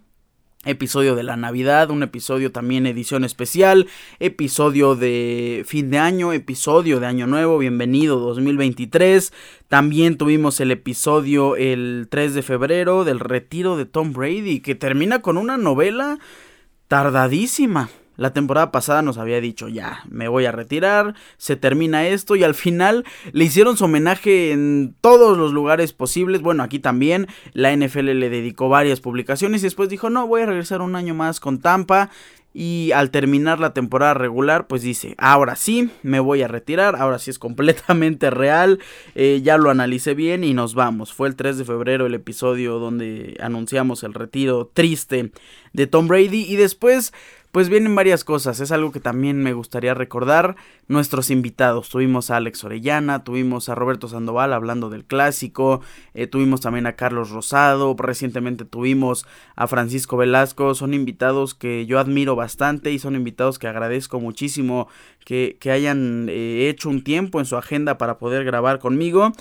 episodio 0.65 1.17
de 1.17 1.23
la 1.23 1.37
Navidad, 1.37 1.91
un 1.91 2.03
episodio 2.03 2.53
también 2.53 2.87
edición 2.87 3.25
especial, 3.25 3.89
episodio 4.21 4.95
de 4.95 5.65
fin 5.67 5.91
de 5.91 5.99
año, 5.99 6.33
episodio 6.33 7.01
de 7.01 7.07
Año 7.07 7.27
Nuevo, 7.27 7.59
bienvenido 7.59 8.21
2023. 8.21 9.33
También 9.69 10.17
tuvimos 10.17 10.61
el 10.61 10.71
episodio 10.71 11.57
el 11.57 12.07
3 12.11 12.35
de 12.35 12.43
febrero 12.43 13.05
del 13.05 13.19
retiro 13.19 13.77
de 13.77 13.87
Tom 13.87 14.13
Brady, 14.13 14.61
que 14.61 14.75
termina 14.75 15.21
con 15.21 15.37
una 15.37 15.57
novela 15.57 16.19
tardadísima. 16.87 17.91
La 18.17 18.33
temporada 18.33 18.71
pasada 18.71 19.03
nos 19.03 19.19
había 19.19 19.41
dicho, 19.41 19.69
ya, 19.69 20.03
me 20.09 20.29
voy 20.29 20.45
a 20.45 20.53
retirar, 20.53 21.15
se 21.39 21.57
termina 21.57 22.07
esto 22.07 22.37
y 22.37 22.45
al 22.45 22.55
final 22.55 23.05
le 23.33 23.45
hicieron 23.45 23.77
su 23.77 23.85
homenaje 23.85 24.53
en 24.53 24.95
todos 25.01 25.39
los 25.39 25.53
lugares 25.53 25.93
posibles. 25.93 26.43
Bueno, 26.43 26.63
aquí 26.63 26.79
también 26.79 27.27
la 27.53 27.75
NFL 27.75 28.13
le 28.13 28.31
dedicó 28.31 28.69
varias 28.69 29.01
publicaciones 29.01 29.63
y 29.63 29.65
después 29.65 29.89
dijo, 29.89 30.11
no, 30.11 30.27
voy 30.27 30.43
a 30.43 30.47
regresar 30.47 30.83
un 30.83 30.95
año 30.95 31.15
más 31.15 31.41
con 31.41 31.61
Tampa. 31.61 32.11
Y 32.55 32.93
al 32.93 33.11
terminar 33.11 33.61
la 33.61 33.73
temporada 33.73 34.13
regular, 34.13 34.67
pues 34.67 34.83
dice, 34.83 35.15
ahora 35.17 35.57
sí, 35.57 35.91
me 36.03 36.21
voy 36.21 36.43
a 36.43 36.49
retirar, 36.49 36.97
ahora 36.97 37.19
sí 37.19 37.31
es 37.31 37.39
completamente 37.39 38.29
real, 38.29 38.79
eh, 39.15 39.41
ya 39.43 39.57
lo 39.57 39.71
analicé 39.71 40.13
bien 40.13 40.45
y 40.45 40.53
nos 40.53 40.75
vamos. 40.75 41.15
Fue 41.15 41.29
el 41.29 41.37
3 41.37 41.57
de 41.57 41.65
febrero 41.65 42.05
el 42.05 42.15
episodio 42.15 42.79
donde 42.79 43.39
anunciamos 43.41 44.03
el 44.03 44.13
retiro 44.13 44.71
triste 44.73 45.33
de 45.73 45.87
Tom 45.87 46.09
Brady 46.09 46.45
y 46.47 46.57
después 46.57 47.15
pues 47.53 47.69
vienen 47.69 47.95
varias 47.95 48.25
cosas. 48.25 48.61
Es 48.61 48.73
algo 48.73 48.93
que 48.93 48.99
también 48.99 49.43
me 49.43 49.53
gustaría 49.53 49.93
recordar. 49.93 50.57
Nuestros 50.89 51.31
invitados. 51.31 51.91
Tuvimos 51.91 52.31
a 52.31 52.37
Alex 52.37 52.65
Orellana, 52.65 53.25
tuvimos 53.25 53.69
a 53.69 53.75
Roberto 53.75 54.09
Sandoval 54.09 54.53
hablando 54.53 54.91
del 54.91 55.05
clásico, 55.05 55.83
eh, 56.15 56.27
tuvimos 56.27 56.61
también 56.61 56.87
a 56.87 56.97
Carlos 56.97 57.31
Rosado, 57.31 57.95
recientemente 57.99 58.65
tuvimos 58.65 59.27
a 59.55 59.67
Francisco 59.67 60.17
Velasco. 60.17 60.75
Son 60.75 60.95
invitados 60.95 61.55
que 61.55 61.85
yo 61.85 61.99
admiro 61.99 62.37
bastante 62.37 62.91
y 62.91 62.99
son 62.99 63.15
invitados 63.15 63.59
que 63.59 63.69
agradezco 63.69 64.19
muchísimo 64.19 64.89
que, 65.25 65.59
que 65.61 65.71
hayan 65.71 66.29
eh, 66.31 66.69
hecho 66.71 66.89
un 66.89 67.05
tiempo 67.05 67.39
en 67.39 67.47
su 67.47 67.57
agenda 67.57 67.99
para 67.99 68.19
poder 68.19 68.45
grabar 68.45 68.79
conmigo. 68.79 69.33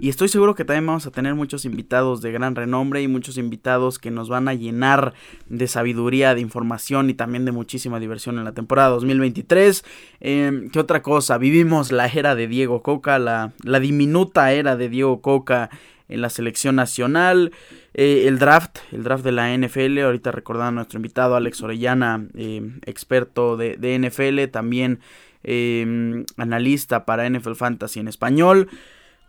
Y 0.00 0.08
estoy 0.08 0.28
seguro 0.28 0.54
que 0.54 0.64
también 0.64 0.86
vamos 0.86 1.06
a 1.06 1.10
tener 1.10 1.34
muchos 1.34 1.64
invitados 1.64 2.20
de 2.20 2.32
gran 2.32 2.54
renombre 2.54 3.02
y 3.02 3.08
muchos 3.08 3.38
invitados 3.38 3.98
que 3.98 4.10
nos 4.10 4.28
van 4.28 4.48
a 4.48 4.54
llenar 4.54 5.14
de 5.48 5.66
sabiduría, 5.66 6.34
de 6.34 6.40
información 6.40 7.10
y 7.10 7.14
también 7.14 7.44
de 7.44 7.52
muchísima 7.52 8.00
diversión 8.00 8.38
en 8.38 8.44
la 8.44 8.52
temporada 8.52 8.90
2023. 8.90 9.84
Em, 10.20 10.70
¿Qué 10.70 10.78
otra 10.78 11.02
cosa? 11.02 11.38
Vivimos 11.38 11.92
la 11.92 12.06
era 12.06 12.34
de 12.34 12.46
Diego 12.46 12.82
Coca, 12.82 13.18
la, 13.18 13.52
la 13.62 13.80
diminuta 13.80 14.52
era 14.52 14.76
de 14.76 14.88
Diego 14.88 15.20
Coca 15.20 15.70
en 16.08 16.20
la 16.20 16.30
selección 16.30 16.76
nacional. 16.76 17.52
Eh, 17.94 18.24
el 18.26 18.38
draft, 18.38 18.78
el 18.92 19.02
draft 19.04 19.24
de 19.24 19.32
la 19.32 19.56
NFL, 19.56 19.98
ahorita 19.98 20.32
recordando 20.32 20.68
a 20.68 20.72
nuestro 20.72 20.98
invitado 20.98 21.36
Alex 21.36 21.62
Orellana, 21.62 22.26
eh, 22.34 22.62
experto 22.86 23.56
de, 23.56 23.76
de, 23.76 23.98
NFL, 23.98 24.50
también 24.50 25.00
eh, 25.44 26.24
analista 26.36 27.04
para 27.04 27.28
NFL 27.28 27.54
Fantasy 27.54 28.00
en 28.00 28.08
español 28.08 28.68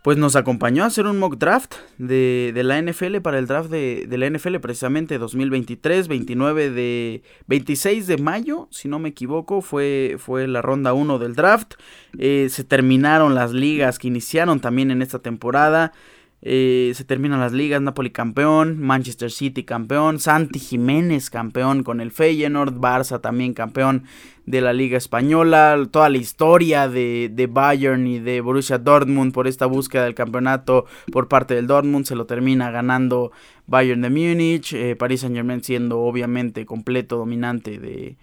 pues 0.02 0.16
nos 0.16 0.34
acompañó 0.34 0.84
a 0.84 0.86
hacer 0.86 1.06
un 1.06 1.18
mock 1.18 1.36
draft 1.36 1.74
de, 1.98 2.52
la 2.64 2.80
NFL 2.80 3.18
para 3.20 3.38
el 3.38 3.46
draft 3.46 3.70
de, 3.70 4.06
la 4.10 4.30
NFL 4.30 4.56
precisamente 4.56 5.18
2023, 5.18 6.08
29 6.08 6.70
de 6.70 7.22
26 7.46 8.06
de 8.06 8.16
mayo, 8.16 8.68
si 8.70 8.88
no 8.88 8.98
me 8.98 9.10
equivoco, 9.10 9.60
fue, 9.60 10.16
fue 10.18 10.48
la 10.48 10.62
ronda 10.62 10.94
1 10.94 11.18
del 11.18 11.34
draft. 11.34 11.74
Eh, 12.18 12.48
se 12.50 12.64
terminaron 12.64 13.34
las 13.34 13.52
ligas 13.52 13.98
que 13.98 14.08
iniciaron 14.08 14.60
también 14.60 14.90
en 14.90 15.02
esta 15.02 15.18
temporada. 15.18 15.92
Eh, 16.42 16.92
se 16.94 17.04
terminan 17.04 17.38
las 17.38 17.52
ligas, 17.52 17.82
Napoli 17.82 18.10
campeón, 18.10 18.80
Manchester 18.80 19.30
City 19.30 19.62
campeón, 19.62 20.18
Santi 20.18 20.58
Jiménez 20.58 21.28
campeón 21.28 21.82
con 21.82 22.00
el 22.00 22.10
Feyenoord, 22.10 22.80
Barça 22.80 23.20
también 23.20 23.52
campeón 23.52 24.04
de 24.46 24.62
la 24.62 24.72
Liga 24.72 24.96
Española, 24.96 25.86
toda 25.90 26.08
la 26.08 26.16
historia 26.16 26.88
de, 26.88 27.30
de, 27.30 27.46
Bayern 27.46 28.06
y 28.06 28.20
de 28.20 28.40
Borussia 28.40 28.78
Dortmund 28.78 29.34
por 29.34 29.46
esta 29.46 29.66
búsqueda 29.66 30.04
del 30.04 30.14
campeonato 30.14 30.86
por 31.12 31.28
parte 31.28 31.54
del 31.54 31.66
Dortmund, 31.66 32.06
se 32.06 32.16
lo 32.16 32.24
termina 32.24 32.70
ganando 32.70 33.32
Bayern 33.66 34.00
de 34.00 34.08
Múnich, 34.08 34.72
eh, 34.72 34.96
Paris 34.96 35.20
Saint 35.20 35.36
Germain 35.36 35.62
siendo 35.62 36.00
obviamente 36.00 36.64
completo 36.64 37.18
dominante 37.18 37.78
de, 37.78 38.16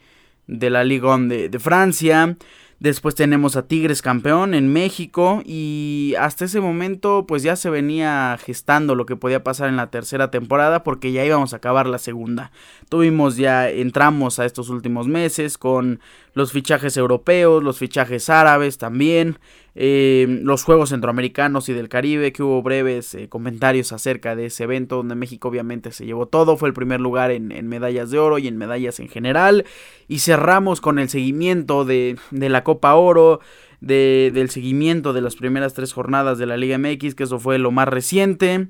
de 0.47 0.69
la 0.71 0.83
Liga 0.83 1.15
de, 1.19 1.49
de 1.49 1.59
Francia. 1.59 2.35
Después 2.79 3.15
tenemos 3.15 3.55
a 3.55 3.67
Tigres 3.67 4.03
campeón 4.03 4.53
en 4.53 4.71
México 4.71 5.41
y 5.43 6.13
hasta 6.19 6.45
ese 6.45 6.61
momento 6.61 7.25
pues 7.27 7.41
ya 7.41 7.55
se 7.55 7.71
venía 7.71 8.37
gestando 8.39 8.93
lo 8.93 9.07
que 9.07 9.15
podía 9.15 9.43
pasar 9.43 9.69
en 9.69 9.77
la 9.77 9.89
tercera 9.89 10.29
temporada 10.29 10.83
porque 10.83 11.11
ya 11.11 11.25
íbamos 11.25 11.53
a 11.53 11.57
acabar 11.57 11.87
la 11.87 11.97
segunda. 11.97 12.51
Tuvimos 12.87 13.35
ya, 13.35 13.67
entramos 13.67 14.37
a 14.37 14.45
estos 14.45 14.69
últimos 14.69 15.07
meses 15.07 15.57
con 15.57 16.01
los 16.37 16.51
fichajes 16.51 16.95
europeos, 16.97 17.63
los 17.63 17.79
fichajes 17.79 18.29
árabes 18.29 18.77
también, 18.77 19.39
eh, 19.73 20.27
los 20.43 20.63
Juegos 20.63 20.89
Centroamericanos 20.89 21.67
y 21.67 21.73
del 21.73 21.89
Caribe, 21.89 22.31
que 22.31 22.43
hubo 22.43 22.61
breves 22.61 23.15
eh, 23.15 23.27
comentarios 23.27 23.91
acerca 23.91 24.35
de 24.35 24.45
ese 24.45 24.65
evento 24.65 24.97
donde 24.97 25.15
México 25.15 25.47
obviamente 25.47 25.91
se 25.91 26.05
llevó 26.05 26.27
todo, 26.27 26.55
fue 26.55 26.69
el 26.69 26.75
primer 26.75 27.01
lugar 27.01 27.31
en, 27.31 27.67
medallas 27.67 28.11
de 28.11 28.19
oro 28.19 28.37
y 28.37 28.47
en 28.47 28.55
medallas 28.55 28.99
en 28.99 29.09
general, 29.09 29.65
y 30.07 30.19
cerramos 30.19 30.79
con 30.79 30.99
el 30.99 31.09
seguimiento 31.09 31.85
de, 31.85 32.17
de 32.29 32.49
la 32.49 32.63
Copa 32.63 32.93
Oro, 32.93 33.39
de, 33.81 34.29
del 34.31 34.51
seguimiento 34.51 35.13
de 35.13 35.21
las 35.21 35.37
primeras 35.37 35.73
tres 35.73 35.91
jornadas 35.91 36.37
de 36.37 36.45
la 36.45 36.55
Liga 36.55 36.77
MX, 36.77 37.15
que 37.15 37.23
eso 37.23 37.39
fue 37.39 37.57
lo 37.57 37.71
más 37.71 37.87
reciente. 37.87 38.67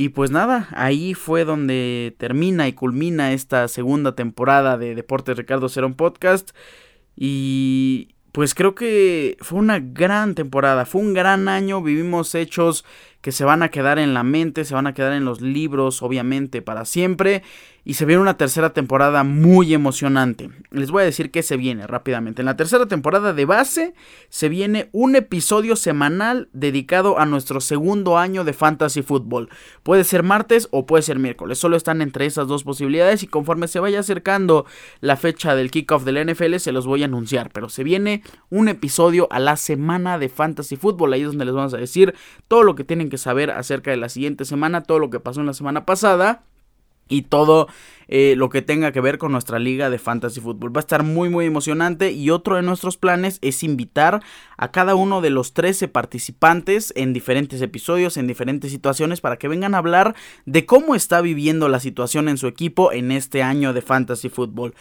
Y 0.00 0.10
pues 0.10 0.30
nada, 0.30 0.68
ahí 0.74 1.12
fue 1.12 1.44
donde 1.44 2.14
termina 2.18 2.68
y 2.68 2.72
culmina 2.72 3.32
esta 3.32 3.66
segunda 3.66 4.14
temporada 4.14 4.78
de 4.78 4.94
Deportes 4.94 5.36
Ricardo 5.36 5.68
Cerón 5.68 5.94
Podcast. 5.94 6.50
Y 7.16 8.14
pues 8.30 8.54
creo 8.54 8.76
que 8.76 9.36
fue 9.40 9.58
una 9.58 9.80
gran 9.80 10.36
temporada, 10.36 10.86
fue 10.86 11.00
un 11.00 11.14
gran 11.14 11.48
año, 11.48 11.82
vivimos 11.82 12.36
hechos 12.36 12.84
que 13.20 13.32
se 13.32 13.44
van 13.44 13.62
a 13.62 13.70
quedar 13.70 13.98
en 13.98 14.14
la 14.14 14.22
mente, 14.22 14.64
se 14.64 14.74
van 14.74 14.86
a 14.86 14.94
quedar 14.94 15.12
en 15.12 15.24
los 15.24 15.40
libros, 15.40 16.02
obviamente, 16.02 16.62
para 16.62 16.84
siempre. 16.84 17.42
Y 17.84 17.94
se 17.94 18.04
viene 18.04 18.20
una 18.20 18.36
tercera 18.36 18.74
temporada 18.74 19.24
muy 19.24 19.72
emocionante. 19.72 20.50
Les 20.70 20.90
voy 20.90 21.02
a 21.02 21.06
decir 21.06 21.30
qué 21.30 21.42
se 21.42 21.56
viene 21.56 21.86
rápidamente. 21.86 22.42
En 22.42 22.46
la 22.46 22.56
tercera 22.56 22.84
temporada 22.84 23.32
de 23.32 23.46
base 23.46 23.94
se 24.28 24.50
viene 24.50 24.90
un 24.92 25.16
episodio 25.16 25.74
semanal 25.74 26.50
dedicado 26.52 27.18
a 27.18 27.24
nuestro 27.24 27.62
segundo 27.62 28.18
año 28.18 28.44
de 28.44 28.52
Fantasy 28.52 29.00
Football. 29.00 29.48
Puede 29.84 30.04
ser 30.04 30.22
martes 30.22 30.68
o 30.70 30.84
puede 30.84 31.02
ser 31.02 31.18
miércoles. 31.18 31.56
Solo 31.56 31.78
están 31.78 32.02
entre 32.02 32.26
esas 32.26 32.46
dos 32.46 32.62
posibilidades 32.62 33.22
y 33.22 33.26
conforme 33.26 33.68
se 33.68 33.80
vaya 33.80 34.00
acercando 34.00 34.66
la 35.00 35.16
fecha 35.16 35.54
del 35.54 35.70
kickoff 35.70 36.04
del 36.04 36.30
NFL 36.30 36.56
se 36.56 36.72
los 36.72 36.86
voy 36.86 37.02
a 37.02 37.06
anunciar. 37.06 37.50
Pero 37.54 37.70
se 37.70 37.84
viene 37.84 38.22
un 38.50 38.68
episodio 38.68 39.28
a 39.30 39.40
la 39.40 39.56
semana 39.56 40.18
de 40.18 40.28
Fantasy 40.28 40.76
Football. 40.76 41.14
Ahí 41.14 41.22
es 41.22 41.28
donde 41.28 41.46
les 41.46 41.54
vamos 41.54 41.72
a 41.72 41.78
decir 41.78 42.14
todo 42.48 42.64
lo 42.64 42.74
que 42.74 42.84
tienen 42.84 43.07
que 43.10 43.18
saber 43.18 43.50
acerca 43.50 43.90
de 43.90 43.96
la 43.96 44.08
siguiente 44.08 44.44
semana, 44.44 44.82
todo 44.82 44.98
lo 44.98 45.10
que 45.10 45.20
pasó 45.20 45.40
en 45.40 45.46
la 45.46 45.54
semana 45.54 45.84
pasada 45.86 46.42
y 47.08 47.22
todo 47.22 47.68
eh, 48.06 48.34
lo 48.36 48.48
que 48.48 48.62
tenga 48.62 48.92
que 48.92 49.00
ver 49.00 49.18
con 49.18 49.32
nuestra 49.32 49.58
liga 49.58 49.90
de 49.90 49.98
fantasy 49.98 50.40
fútbol. 50.40 50.74
Va 50.74 50.80
a 50.80 50.86
estar 50.86 51.02
muy 51.02 51.28
muy 51.28 51.46
emocionante 51.46 52.12
y 52.12 52.30
otro 52.30 52.56
de 52.56 52.62
nuestros 52.62 52.96
planes 52.96 53.38
es 53.42 53.62
invitar 53.62 54.22
a 54.56 54.70
cada 54.70 54.94
uno 54.94 55.20
de 55.20 55.30
los 55.30 55.52
13 55.52 55.88
participantes 55.88 56.92
en 56.96 57.12
diferentes 57.12 57.60
episodios, 57.62 58.16
en 58.16 58.26
diferentes 58.26 58.70
situaciones 58.70 59.20
para 59.20 59.36
que 59.36 59.48
vengan 59.48 59.74
a 59.74 59.78
hablar 59.78 60.14
de 60.46 60.66
cómo 60.66 60.94
está 60.94 61.20
viviendo 61.20 61.68
la 61.68 61.80
situación 61.80 62.28
en 62.28 62.38
su 62.38 62.46
equipo 62.46 62.92
en 62.92 63.10
este 63.10 63.42
año 63.42 63.72
de 63.72 63.82
fantasy 63.82 64.28
fútbol. 64.28 64.74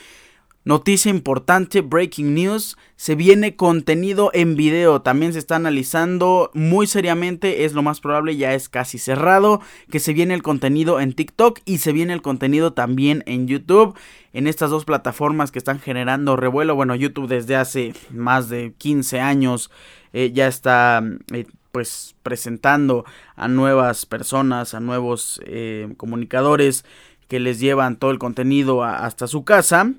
Noticia 0.67 1.09
importante, 1.09 1.79
breaking 1.79 2.33
news, 2.33 2.77
se 2.97 3.15
viene 3.15 3.55
contenido 3.55 4.31
en 4.33 4.57
video, 4.57 5.01
también 5.01 5.31
se 5.31 5.39
está 5.39 5.55
analizando 5.55 6.51
muy 6.53 6.87
seriamente, 6.87 7.63
es 7.63 7.71
lo 7.71 7.83
más 7.83 8.01
probable, 8.01 8.35
ya 8.35 8.53
es 8.53 8.67
casi 8.67 8.97
cerrado, 8.97 9.61
que 9.89 10.01
se 10.01 10.11
viene 10.11 10.33
el 10.33 10.43
contenido 10.43 10.99
en 10.99 11.13
TikTok 11.13 11.61
y 11.63 11.77
se 11.77 11.93
viene 11.93 12.11
el 12.11 12.21
contenido 12.21 12.73
también 12.73 13.23
en 13.27 13.47
YouTube, 13.47 13.97
en 14.33 14.45
estas 14.45 14.69
dos 14.69 14.83
plataformas 14.83 15.51
que 15.51 15.59
están 15.59 15.79
generando 15.79 16.35
revuelo, 16.35 16.75
bueno, 16.75 16.95
YouTube 16.95 17.29
desde 17.29 17.55
hace 17.55 17.93
más 18.09 18.49
de 18.49 18.73
15 18.77 19.21
años 19.21 19.71
eh, 20.11 20.33
ya 20.33 20.47
está... 20.47 21.01
Eh, 21.31 21.45
pues 21.71 22.15
presentando 22.23 23.05
a 23.35 23.47
nuevas 23.47 24.07
personas, 24.07 24.73
a 24.73 24.79
nuevos 24.79 25.39
eh, 25.45 25.93
comunicadores 25.95 26.85
que 27.27 27.39
les 27.39 27.59
llevan 27.59 27.97
todo 27.97 28.09
el 28.09 28.17
contenido 28.17 28.83
hasta 28.83 29.27
su 29.27 29.43
casa 29.43 29.93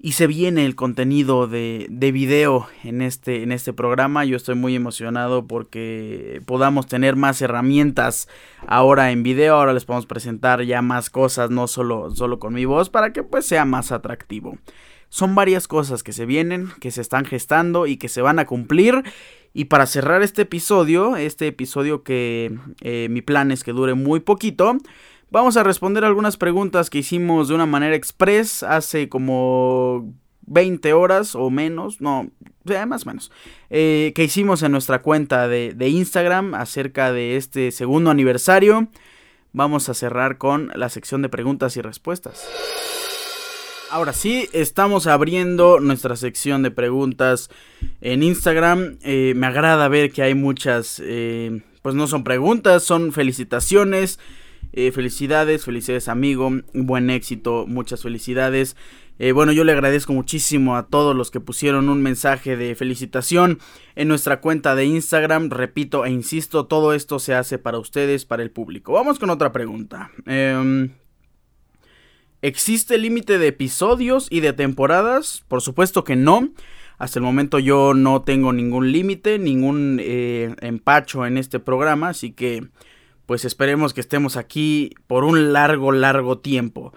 y 0.00 0.12
se 0.12 0.28
viene 0.28 0.64
el 0.64 0.76
contenido 0.76 1.48
de, 1.48 1.86
de 1.90 2.12
video 2.12 2.68
en 2.84 3.02
este, 3.02 3.42
en 3.42 3.50
este 3.50 3.72
programa. 3.72 4.24
Yo 4.24 4.36
estoy 4.36 4.54
muy 4.54 4.76
emocionado 4.76 5.46
porque 5.46 6.40
podamos 6.46 6.86
tener 6.86 7.16
más 7.16 7.42
herramientas 7.42 8.28
ahora 8.66 9.10
en 9.10 9.24
video. 9.24 9.56
Ahora 9.56 9.72
les 9.72 9.84
podemos 9.84 10.06
presentar 10.06 10.62
ya 10.62 10.82
más 10.82 11.10
cosas, 11.10 11.50
no 11.50 11.66
solo, 11.66 12.10
solo 12.14 12.38
con 12.38 12.54
mi 12.54 12.64
voz, 12.64 12.90
para 12.90 13.12
que 13.12 13.24
pues 13.24 13.46
sea 13.46 13.64
más 13.64 13.90
atractivo. 13.90 14.56
Son 15.08 15.34
varias 15.34 15.66
cosas 15.66 16.02
que 16.02 16.12
se 16.12 16.26
vienen, 16.26 16.68
que 16.80 16.90
se 16.90 17.00
están 17.00 17.24
gestando 17.24 17.86
y 17.86 17.96
que 17.96 18.08
se 18.08 18.22
van 18.22 18.38
a 18.38 18.46
cumplir. 18.46 19.02
Y 19.52 19.64
para 19.64 19.86
cerrar 19.86 20.22
este 20.22 20.42
episodio, 20.42 21.16
este 21.16 21.48
episodio 21.48 22.04
que 22.04 22.56
eh, 22.82 23.08
mi 23.10 23.22
plan 23.22 23.50
es 23.50 23.64
que 23.64 23.72
dure 23.72 23.94
muy 23.94 24.20
poquito, 24.20 24.76
Vamos 25.30 25.58
a 25.58 25.62
responder 25.62 26.06
algunas 26.06 26.38
preguntas 26.38 26.88
que 26.88 26.98
hicimos 26.98 27.48
de 27.48 27.54
una 27.54 27.66
manera 27.66 27.94
express 27.94 28.62
hace 28.62 29.10
como 29.10 30.14
20 30.46 30.94
horas 30.94 31.34
o 31.34 31.50
menos, 31.50 32.00
no, 32.00 32.30
más 32.86 33.04
o 33.04 33.10
menos, 33.10 33.30
eh, 33.68 34.12
que 34.14 34.24
hicimos 34.24 34.62
en 34.62 34.72
nuestra 34.72 35.02
cuenta 35.02 35.46
de, 35.46 35.74
Instagram 35.86 36.54
acerca 36.54 37.12
de 37.12 37.36
este 37.36 37.72
segundo 37.72 38.10
aniversario. 38.10 38.88
Vamos 39.52 39.90
a 39.90 39.94
cerrar 39.94 40.38
con 40.38 40.70
la 40.74 40.88
sección 40.88 41.20
de 41.20 41.28
preguntas 41.28 41.76
y 41.76 41.82
respuestas. 41.82 42.48
Ahora 43.90 44.14
sí, 44.14 44.48
estamos 44.54 45.06
abriendo 45.06 45.78
nuestra 45.78 46.16
sección 46.16 46.62
de 46.62 46.70
preguntas 46.70 47.50
en 48.00 48.22
Instagram. 48.22 48.96
Eh, 49.02 49.34
me 49.36 49.46
agrada 49.46 49.88
ver 49.88 50.10
que 50.10 50.22
hay 50.22 50.34
muchas, 50.34 51.02
eh, 51.04 51.62
pues 51.82 51.94
no 51.94 52.06
son 52.06 52.24
preguntas, 52.24 52.82
son 52.82 53.12
felicitaciones. 53.12 54.18
Eh, 54.72 54.92
felicidades, 54.92 55.64
felicidades 55.64 56.08
amigo, 56.08 56.50
buen 56.74 57.10
éxito, 57.10 57.66
muchas 57.66 58.02
felicidades. 58.02 58.76
Eh, 59.18 59.32
bueno, 59.32 59.50
yo 59.50 59.64
le 59.64 59.72
agradezco 59.72 60.12
muchísimo 60.12 60.76
a 60.76 60.86
todos 60.86 61.16
los 61.16 61.30
que 61.30 61.40
pusieron 61.40 61.88
un 61.88 62.02
mensaje 62.02 62.56
de 62.56 62.74
felicitación 62.74 63.58
en 63.96 64.08
nuestra 64.08 64.40
cuenta 64.40 64.74
de 64.74 64.84
Instagram. 64.84 65.50
Repito 65.50 66.04
e 66.04 66.10
insisto, 66.10 66.66
todo 66.66 66.92
esto 66.92 67.18
se 67.18 67.34
hace 67.34 67.58
para 67.58 67.78
ustedes, 67.78 68.24
para 68.24 68.42
el 68.42 68.50
público. 68.50 68.92
Vamos 68.92 69.18
con 69.18 69.30
otra 69.30 69.50
pregunta. 69.50 70.10
Em, 70.26 70.90
¿Existe 72.40 72.98
límite 72.98 73.38
de 73.38 73.48
episodios 73.48 74.28
y 74.30 74.38
de 74.40 74.52
temporadas? 74.52 75.44
Por 75.48 75.60
supuesto 75.60 76.04
que 76.04 76.14
no. 76.14 76.50
Hasta 76.98 77.18
el 77.18 77.24
momento 77.24 77.58
yo 77.58 77.94
no 77.94 78.22
tengo 78.22 78.52
ningún 78.52 78.92
límite, 78.92 79.38
ningún 79.40 79.98
eh, 80.00 80.54
empacho 80.60 81.26
en 81.26 81.38
este 81.38 81.58
programa, 81.58 82.10
así 82.10 82.32
que 82.32 82.68
pues 83.28 83.44
esperemos 83.44 83.92
que 83.92 84.00
estemos 84.00 84.38
aquí 84.38 84.94
por 85.06 85.22
un 85.22 85.52
largo, 85.52 85.92
largo 85.92 86.38
tiempo. 86.38 86.94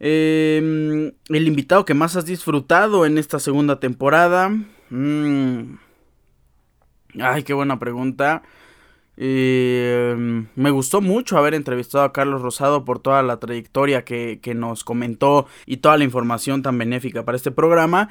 Em, 0.00 1.12
el 1.28 1.46
invitado 1.46 1.84
que 1.84 1.94
más 1.94 2.16
has 2.16 2.26
disfrutado 2.26 3.06
en 3.06 3.16
esta 3.16 3.38
segunda 3.38 3.78
temporada. 3.78 4.48
Mm, 4.90 5.76
ay, 7.20 7.44
qué 7.44 7.54
buena 7.54 7.78
pregunta. 7.78 8.42
Em, 9.16 10.48
me 10.56 10.70
gustó 10.72 11.00
mucho 11.00 11.38
haber 11.38 11.54
entrevistado 11.54 12.02
a 12.02 12.12
Carlos 12.12 12.42
Rosado 12.42 12.84
por 12.84 12.98
toda 12.98 13.22
la 13.22 13.38
trayectoria 13.38 14.04
que, 14.04 14.40
que 14.42 14.52
nos 14.56 14.82
comentó 14.82 15.46
y 15.64 15.76
toda 15.76 15.96
la 15.96 16.02
información 16.02 16.62
tan 16.62 16.76
benéfica 16.76 17.24
para 17.24 17.36
este 17.36 17.52
programa. 17.52 18.08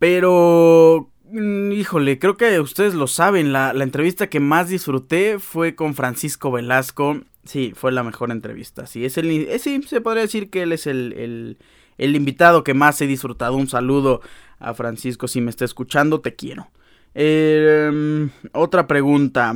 Pero 0.00 1.12
híjole, 1.32 2.18
creo 2.18 2.36
que 2.36 2.60
ustedes 2.60 2.94
lo 2.94 3.06
saben, 3.06 3.52
la, 3.52 3.70
entrevista 3.72 4.28
que 4.28 4.40
más 4.40 4.68
disfruté 4.68 5.38
fue 5.38 5.74
con 5.74 5.94
Francisco 5.94 6.50
Velasco. 6.50 7.20
Sí, 7.44 7.72
fue 7.74 7.92
la 7.92 8.02
mejor 8.02 8.30
entrevista. 8.30 8.86
Sí, 8.86 9.04
es 9.04 9.16
el, 9.18 9.30
eh, 9.30 9.58
sí, 9.58 9.82
se 9.82 10.00
podría 10.00 10.22
decir 10.22 10.50
que 10.50 10.62
él 10.62 10.72
es 10.72 10.86
el, 10.86 11.56
el, 11.98 12.16
invitado 12.16 12.64
que 12.64 12.74
más 12.74 13.00
he 13.00 13.06
disfrutado. 13.06 13.56
Un 13.56 13.68
saludo 13.68 14.20
a 14.58 14.74
Francisco, 14.74 15.28
si 15.28 15.40
me 15.40 15.50
está 15.50 15.64
escuchando, 15.64 16.20
te 16.20 16.34
quiero. 16.34 16.68
Em, 17.14 18.30
otra 18.52 18.86
pregunta. 18.86 19.54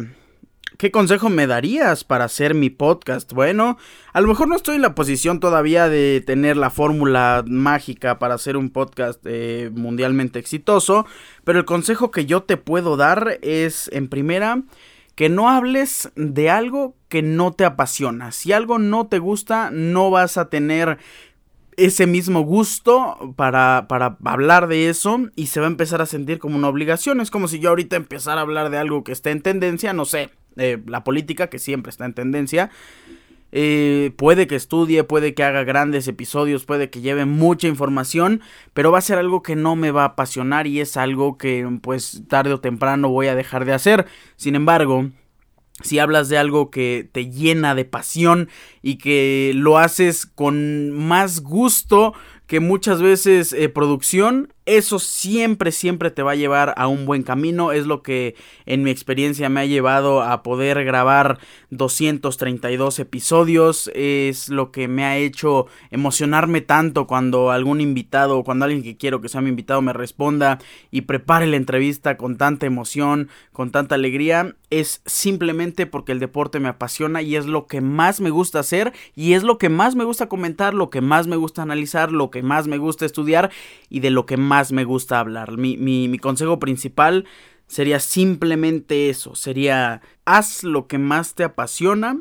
¿Qué 0.76 0.90
consejo 0.90 1.28
me 1.28 1.46
darías 1.46 2.02
para 2.02 2.24
hacer 2.24 2.52
mi 2.52 2.68
podcast? 2.68 3.32
Bueno, 3.32 3.78
a 4.12 4.20
lo 4.20 4.26
mejor 4.26 4.48
no 4.48 4.56
estoy 4.56 4.74
en 4.74 4.82
la 4.82 4.96
posición 4.96 5.38
todavía 5.38 5.88
de 5.88 6.20
tener 6.20 6.56
la 6.56 6.68
fórmula 6.68 7.44
mágica 7.46 8.18
para 8.18 8.34
hacer 8.34 8.56
un 8.56 8.70
podcast 8.70 9.20
eh, 9.24 9.70
mundialmente 9.72 10.40
exitoso, 10.40 11.06
pero 11.44 11.60
el 11.60 11.64
consejo 11.64 12.10
que 12.10 12.26
yo 12.26 12.42
te 12.42 12.56
puedo 12.56 12.96
dar 12.96 13.38
es, 13.42 13.88
en 13.92 14.08
primera, 14.08 14.62
que 15.14 15.28
no 15.28 15.48
hables 15.48 16.10
de 16.16 16.50
algo 16.50 16.96
que 17.08 17.22
no 17.22 17.52
te 17.52 17.64
apasiona. 17.64 18.32
Si 18.32 18.52
algo 18.52 18.80
no 18.80 19.06
te 19.06 19.20
gusta, 19.20 19.70
no 19.70 20.10
vas 20.10 20.36
a 20.38 20.48
tener 20.48 20.98
ese 21.76 22.06
mismo 22.06 22.40
gusto 22.40 23.34
para, 23.36 23.86
para, 23.88 24.16
hablar 24.24 24.66
de 24.66 24.88
eso 24.88 25.20
y 25.36 25.46
se 25.46 25.60
va 25.60 25.66
a 25.66 25.70
empezar 25.70 26.00
a 26.02 26.06
sentir 26.06 26.38
como 26.38 26.56
una 26.56 26.68
obligación. 26.68 27.20
Es 27.20 27.30
como 27.30 27.46
si 27.46 27.60
yo 27.60 27.70
ahorita 27.70 27.96
empezara 27.96 28.40
a 28.40 28.42
hablar 28.42 28.70
de 28.70 28.78
algo 28.78 29.04
que 29.04 29.12
esté 29.12 29.30
en 29.30 29.42
tendencia, 29.42 29.92
no 29.92 30.04
sé, 30.04 30.30
eh, 30.56 30.82
la 30.86 31.04
política, 31.04 31.48
que 31.48 31.58
siempre 31.58 31.90
está 31.90 32.04
en 32.04 32.14
tendencia. 32.14 32.70
Eh, 33.56 34.10
puede 34.16 34.48
que 34.48 34.56
estudie, 34.56 35.04
puede 35.04 35.32
que 35.32 35.44
haga 35.44 35.62
grandes 35.62 36.08
episodios, 36.08 36.64
puede 36.64 36.90
que 36.90 37.02
lleve 37.02 37.24
mucha 37.24 37.68
información, 37.68 38.40
pero 38.72 38.90
va 38.90 38.98
a 38.98 39.02
ser 39.02 39.16
algo 39.16 39.42
que 39.42 39.54
no 39.54 39.76
me 39.76 39.92
va 39.92 40.02
a 40.02 40.06
apasionar 40.06 40.66
y 40.66 40.80
es 40.80 40.96
algo 40.96 41.38
que 41.38 41.64
pues 41.80 42.24
tarde 42.26 42.52
o 42.52 42.58
temprano 42.58 43.10
voy 43.10 43.28
a 43.28 43.36
dejar 43.36 43.64
de 43.64 43.72
hacer. 43.72 44.06
Sin 44.34 44.56
embargo, 44.56 45.10
si 45.82 46.00
hablas 46.00 46.28
de 46.28 46.38
algo 46.38 46.70
que 46.72 47.08
te 47.12 47.30
llena 47.30 47.76
de 47.76 47.84
pasión 47.84 48.48
y 48.82 48.96
que 48.96 49.52
lo 49.54 49.78
haces 49.78 50.26
con 50.26 50.90
más 50.90 51.40
gusto 51.40 52.12
que 52.46 52.60
muchas 52.60 53.00
veces 53.00 53.52
eh, 53.52 53.68
producción, 53.68 54.52
eso 54.66 54.98
siempre, 54.98 55.72
siempre 55.72 56.10
te 56.10 56.22
va 56.22 56.32
a 56.32 56.36
llevar 56.36 56.72
a 56.78 56.88
un 56.88 57.04
buen 57.04 57.22
camino. 57.22 57.72
Es 57.72 57.86
lo 57.86 58.02
que 58.02 58.34
en 58.64 58.82
mi 58.82 58.90
experiencia 58.90 59.50
me 59.50 59.60
ha 59.60 59.66
llevado 59.66 60.22
a 60.22 60.42
poder 60.42 60.84
grabar 60.84 61.38
232 61.70 62.98
episodios. 62.98 63.90
Es 63.94 64.48
lo 64.48 64.72
que 64.72 64.88
me 64.88 65.04
ha 65.04 65.18
hecho 65.18 65.66
emocionarme 65.90 66.62
tanto 66.62 67.06
cuando 67.06 67.50
algún 67.50 67.82
invitado, 67.82 68.42
cuando 68.42 68.64
alguien 68.64 68.82
que 68.82 68.96
quiero 68.96 69.20
que 69.20 69.28
sea 69.28 69.42
mi 69.42 69.50
invitado 69.50 69.82
me 69.82 69.92
responda 69.92 70.58
y 70.90 71.02
prepare 71.02 71.46
la 71.46 71.56
entrevista 71.56 72.16
con 72.16 72.38
tanta 72.38 72.64
emoción, 72.64 73.28
con 73.52 73.70
tanta 73.70 73.96
alegría. 73.96 74.56
Es 74.70 75.02
simplemente 75.04 75.86
porque 75.86 76.12
el 76.12 76.20
deporte 76.20 76.58
me 76.58 76.68
apasiona 76.68 77.20
y 77.20 77.36
es 77.36 77.46
lo 77.46 77.66
que 77.66 77.82
más 77.82 78.20
me 78.22 78.30
gusta 78.30 78.60
hacer 78.60 78.92
y 79.14 79.34
es 79.34 79.42
lo 79.42 79.58
que 79.58 79.68
más 79.68 79.94
me 79.94 80.04
gusta 80.04 80.28
comentar, 80.28 80.72
lo 80.72 80.88
que 80.88 81.02
más 81.02 81.26
me 81.26 81.36
gusta 81.36 81.62
analizar, 81.62 82.10
lo 82.10 82.30
que 82.34 82.42
más 82.42 82.66
me 82.66 82.78
gusta 82.78 83.06
estudiar 83.06 83.52
y 83.88 84.00
de 84.00 84.10
lo 84.10 84.26
que 84.26 84.36
más 84.36 84.72
me 84.72 84.82
gusta 84.82 85.20
hablar. 85.20 85.56
Mi, 85.56 85.76
mi, 85.76 86.18
consejo 86.18 86.58
principal 86.58 87.26
sería 87.68 88.00
simplemente 88.00 89.08
eso, 89.08 89.36
sería 89.36 90.02
haz 90.24 90.64
lo 90.64 90.88
que 90.88 90.98
más 90.98 91.34
te 91.34 91.44
apasiona 91.44 92.20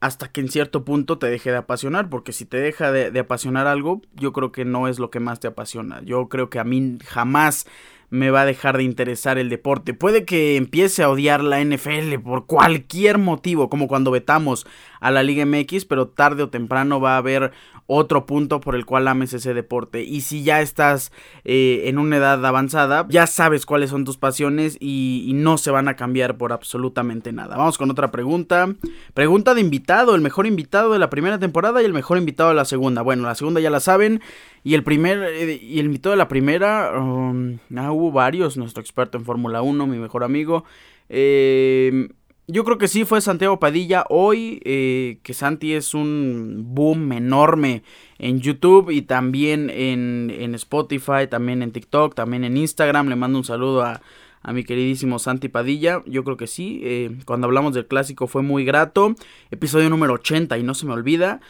hasta 0.00 0.32
que 0.32 0.40
en 0.40 0.48
cierto 0.48 0.84
punto 0.84 1.18
te 1.18 1.28
deje 1.28 1.50
de 1.50 1.58
apasionar, 1.58 2.10
porque 2.10 2.32
si 2.32 2.44
te 2.44 2.56
deja 2.58 2.90
de, 2.90 3.12
de, 3.12 3.20
apasionar 3.20 3.68
algo, 3.68 4.02
yo 4.14 4.32
creo 4.32 4.50
que 4.50 4.64
no 4.64 4.88
es 4.88 4.98
lo 4.98 5.10
que 5.10 5.20
más 5.20 5.38
te 5.38 5.46
apasiona. 5.46 6.02
Yo 6.02 6.28
creo 6.28 6.50
que 6.50 6.58
a 6.58 6.64
mí 6.64 6.98
jamás 7.04 7.66
me 8.10 8.30
va 8.30 8.42
a 8.42 8.46
dejar 8.46 8.76
de 8.76 8.84
interesar 8.84 9.38
el 9.38 9.48
deporte. 9.48 9.94
Puede 9.94 10.24
que 10.24 10.56
empiece 10.56 11.02
a 11.02 11.10
odiar 11.10 11.42
la 11.42 11.62
NFL 11.62 12.18
por 12.22 12.46
cualquier 12.46 13.18
motivo, 13.18 13.68
como 13.68 13.88
cuando 13.88 14.10
vetamos 14.10 14.66
a 15.00 15.10
la 15.10 15.22
Liga 15.22 15.44
MX, 15.44 15.84
pero 15.84 16.08
tarde 16.08 16.42
o 16.42 16.48
temprano 16.48 17.00
va 17.00 17.14
a 17.14 17.18
haber 17.18 17.52
otro 17.86 18.26
punto 18.26 18.60
por 18.60 18.74
el 18.74 18.84
cual 18.84 19.08
ames 19.08 19.32
ese 19.32 19.54
deporte. 19.54 20.02
Y 20.02 20.22
si 20.22 20.42
ya 20.42 20.60
estás 20.60 21.12
eh, 21.44 21.82
en 21.86 21.98
una 21.98 22.16
edad 22.16 22.44
avanzada, 22.44 23.06
ya 23.08 23.26
sabes 23.26 23.64
cuáles 23.64 23.90
son 23.90 24.04
tus 24.04 24.16
pasiones 24.16 24.76
y, 24.80 25.24
y, 25.26 25.34
no 25.34 25.56
se 25.58 25.70
van 25.70 25.88
a 25.88 25.94
cambiar 25.94 26.36
por 26.36 26.52
absolutamente 26.52 27.32
nada. 27.32 27.56
Vamos 27.56 27.78
con 27.78 27.90
otra 27.90 28.10
pregunta. 28.10 28.74
Pregunta 29.14 29.54
de 29.54 29.60
invitado, 29.60 30.14
el 30.14 30.20
mejor 30.20 30.46
invitado 30.46 30.92
de 30.92 30.98
la 30.98 31.10
primera 31.10 31.38
temporada 31.38 31.80
y 31.80 31.84
el 31.84 31.92
mejor 31.92 32.18
invitado 32.18 32.48
de 32.48 32.56
la 32.56 32.64
segunda. 32.64 33.02
Bueno, 33.02 33.22
la 33.22 33.34
segunda 33.34 33.60
ya 33.60 33.70
la 33.70 33.80
saben. 33.80 34.20
Y 34.66 34.74
el 34.74 34.82
primer, 34.82 35.22
eh, 35.22 35.60
y 35.62 35.78
el 35.78 35.86
invitado 35.86 36.10
de 36.10 36.16
la 36.16 36.26
primera, 36.26 36.90
um, 36.98 37.58
ah, 37.76 37.92
hubo 37.92 38.10
varios, 38.10 38.56
nuestro 38.56 38.80
experto 38.80 39.16
en 39.16 39.24
Fórmula 39.24 39.62
1, 39.62 39.86
mi 39.86 39.96
mejor 39.96 40.24
amigo. 40.24 40.64
Eh, 41.08 42.08
yo 42.48 42.64
creo 42.64 42.76
que 42.76 42.88
sí 42.88 43.04
fue 43.04 43.20
Santiago 43.20 43.60
Padilla 43.60 44.04
hoy, 44.08 44.60
eh, 44.64 45.20
que 45.22 45.34
Santi 45.34 45.74
es 45.74 45.94
un 45.94 46.64
boom 46.74 47.12
enorme 47.12 47.84
en 48.18 48.40
YouTube 48.40 48.90
y 48.90 49.02
también 49.02 49.70
en, 49.70 50.34
en, 50.36 50.56
Spotify, 50.56 51.28
también 51.30 51.62
en 51.62 51.70
TikTok, 51.70 52.16
también 52.16 52.42
en 52.42 52.56
Instagram. 52.56 53.06
Le 53.08 53.14
mando 53.14 53.38
un 53.38 53.44
saludo 53.44 53.84
a, 53.84 54.00
a 54.42 54.52
mi 54.52 54.64
queridísimo 54.64 55.20
Santi 55.20 55.48
Padilla. 55.48 56.02
Yo 56.06 56.24
creo 56.24 56.36
que 56.36 56.48
sí, 56.48 56.80
eh, 56.82 57.16
cuando 57.24 57.46
hablamos 57.46 57.72
del 57.72 57.86
clásico 57.86 58.26
fue 58.26 58.42
muy 58.42 58.64
grato. 58.64 59.14
Episodio 59.52 59.88
número 59.90 60.14
80 60.14 60.58
y 60.58 60.64
no 60.64 60.74
se 60.74 60.86
me 60.86 60.92
olvida. 60.92 61.40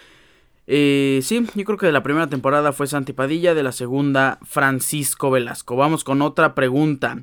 Eh, 0.66 1.20
sí, 1.22 1.46
yo 1.54 1.64
creo 1.64 1.78
que 1.78 1.86
de 1.86 1.92
la 1.92 2.02
primera 2.02 2.26
temporada 2.26 2.72
fue 2.72 2.86
Santi 2.86 3.12
Padilla, 3.12 3.54
de 3.54 3.62
la 3.62 3.72
segunda 3.72 4.38
Francisco 4.42 5.30
Velasco. 5.30 5.76
Vamos 5.76 6.02
con 6.02 6.22
otra 6.22 6.54
pregunta. 6.54 7.22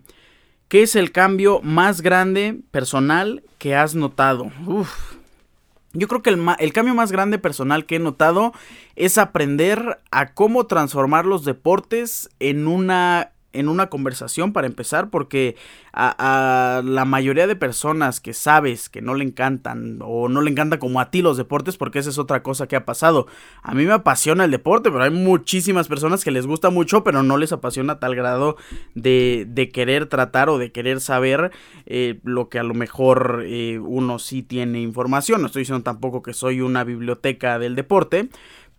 ¿Qué 0.70 0.84
es 0.84 0.96
el 0.96 1.12
cambio 1.12 1.60
más 1.62 2.02
grande 2.02 2.62
personal 2.72 3.44
que 3.58 3.76
has 3.76 3.96
notado? 3.96 4.52
Yo 5.92 6.08
creo 6.08 6.24
que 6.24 6.32
el, 6.32 6.44
el, 6.58 6.74
cambio 6.74 6.96
más 6.96 7.12
grande 7.12 7.38
personal 7.38 7.86
que 7.86 7.98
he 7.98 8.00
notado 8.00 8.54
es 8.96 9.20
aprender 9.20 10.00
a 10.10 10.34
cómo 10.34 10.66
transformar 10.66 11.26
los 11.26 11.46
deportes 11.46 12.30
en 12.40 12.68
una 12.68 13.33
en 13.54 13.70
una 13.70 13.88
conversación 13.88 14.54
para 14.54 14.68
empezar, 14.68 15.10
porque 15.10 15.56
a, 15.94 16.82
la 16.84 17.06
mayoría 17.06 17.48
de 17.48 17.56
personas 17.56 18.20
que 18.20 18.34
sabes 18.34 18.90
que 18.90 19.02
no 19.02 19.14
le 19.14 19.24
encantan 19.24 20.00
o 20.02 20.28
no 20.28 20.42
le 20.42 20.52
encanta 20.52 20.80
como 20.80 21.00
a 21.00 21.12
ti 21.12 21.22
los 21.22 21.38
deportes, 21.38 21.78
porque 21.78 22.00
esa 22.00 22.10
es 22.10 22.18
otra 22.18 22.44
cosa 22.44 22.68
que 22.68 22.76
ha 22.76 22.86
pasado. 22.86 23.28
A 23.62 23.74
mí 23.74 23.86
me 23.86 23.94
apasiona 23.94 24.46
el 24.46 24.52
deporte, 24.52 24.92
pero 24.92 25.04
hay 25.04 25.12
muchísimas 25.12 25.88
personas 25.88 26.24
que 26.24 26.32
les 26.32 26.48
gusta 26.48 26.70
mucho, 26.70 27.04
pero 27.04 27.24
no 27.24 27.38
les 27.38 27.52
apasiona 27.52 27.94
a 27.94 28.00
tal 28.00 28.16
grado 28.16 28.58
de, 28.96 29.46
de 29.48 29.70
querer 29.70 30.08
tratar 30.08 30.50
o 30.50 30.58
de 30.58 30.72
querer 30.72 31.00
saber 31.00 31.52
eh, 31.86 32.20
lo 32.24 32.50
que 32.50 32.60
a 32.60 32.64
lo 32.64 32.74
mejor 32.74 33.44
eh, 33.46 33.80
uno 33.80 34.20
sí 34.20 34.44
tiene 34.44 34.82
información. 34.82 35.42
No 35.42 35.48
estoy 35.48 35.62
diciendo 35.62 35.84
tampoco 35.84 36.22
que 36.22 36.34
soy 36.34 36.62
una 36.62 36.84
biblioteca 36.84 37.60
del 37.60 37.76
deporte. 37.76 38.30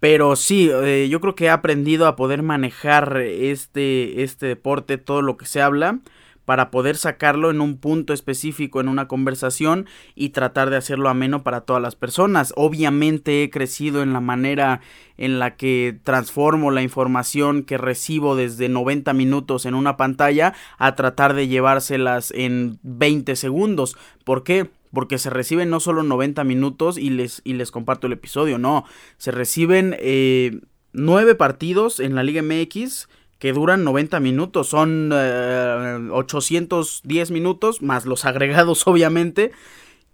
Pero 0.04 0.36
sí, 0.36 0.70
eh, 0.70 1.08
yo 1.10 1.18
creo 1.22 1.34
que 1.34 1.46
he 1.46 1.48
aprendido 1.48 2.06
a 2.06 2.14
poder 2.14 2.42
manejar 2.42 3.16
este, 3.22 4.22
este 4.22 4.44
deporte, 4.44 4.98
todo 4.98 5.22
lo 5.22 5.38
que 5.38 5.46
se 5.46 5.62
habla, 5.62 6.00
para 6.44 6.70
poder 6.70 6.98
sacarlo 6.98 7.50
en 7.50 7.62
un 7.62 7.78
punto 7.78 8.12
específico 8.12 8.82
en 8.82 8.88
una 8.88 9.08
conversación 9.08 9.86
y 10.14 10.28
tratar 10.28 10.68
de 10.68 10.76
hacerlo 10.76 11.08
ameno 11.08 11.42
para 11.42 11.62
todas 11.62 11.80
las 11.80 11.96
personas. 11.96 12.52
Obviamente 12.54 13.44
he 13.44 13.48
crecido 13.48 14.02
en 14.02 14.12
la 14.12 14.20
manera 14.20 14.82
en 15.16 15.38
la 15.38 15.56
que 15.56 15.98
transformo 16.04 16.70
la 16.70 16.82
información 16.82 17.62
que 17.62 17.78
recibo 17.78 18.36
desde 18.36 18.68
90 18.68 19.14
minutos 19.14 19.64
en 19.64 19.74
una 19.74 19.96
pantalla 19.96 20.52
a 20.76 20.96
tratar 20.96 21.32
de 21.32 21.48
llevárselas 21.48 22.30
en 22.32 22.78
20 22.82 23.36
segundos. 23.36 23.96
¿Por 24.22 24.44
qué? 24.44 24.68
Porque 24.94 25.18
se 25.18 25.30
reciben 25.30 25.70
no 25.70 25.80
solo 25.80 26.02
90 26.02 26.44
minutos 26.44 26.96
y 26.96 27.10
les, 27.10 27.42
y 27.44 27.54
les 27.54 27.70
comparto 27.70 28.06
el 28.06 28.14
episodio, 28.14 28.58
no, 28.58 28.84
se 29.18 29.30
reciben 29.30 29.94
eh, 29.98 30.60
9 30.92 31.34
partidos 31.34 32.00
en 32.00 32.14
la 32.14 32.22
Liga 32.22 32.42
MX 32.42 33.08
que 33.38 33.52
duran 33.52 33.84
90 33.84 34.20
minutos, 34.20 34.68
son 34.68 35.12
810 35.12 37.30
eh, 37.30 37.32
minutos, 37.32 37.82
más 37.82 38.06
los 38.06 38.24
agregados 38.24 38.82
obviamente, 38.86 39.52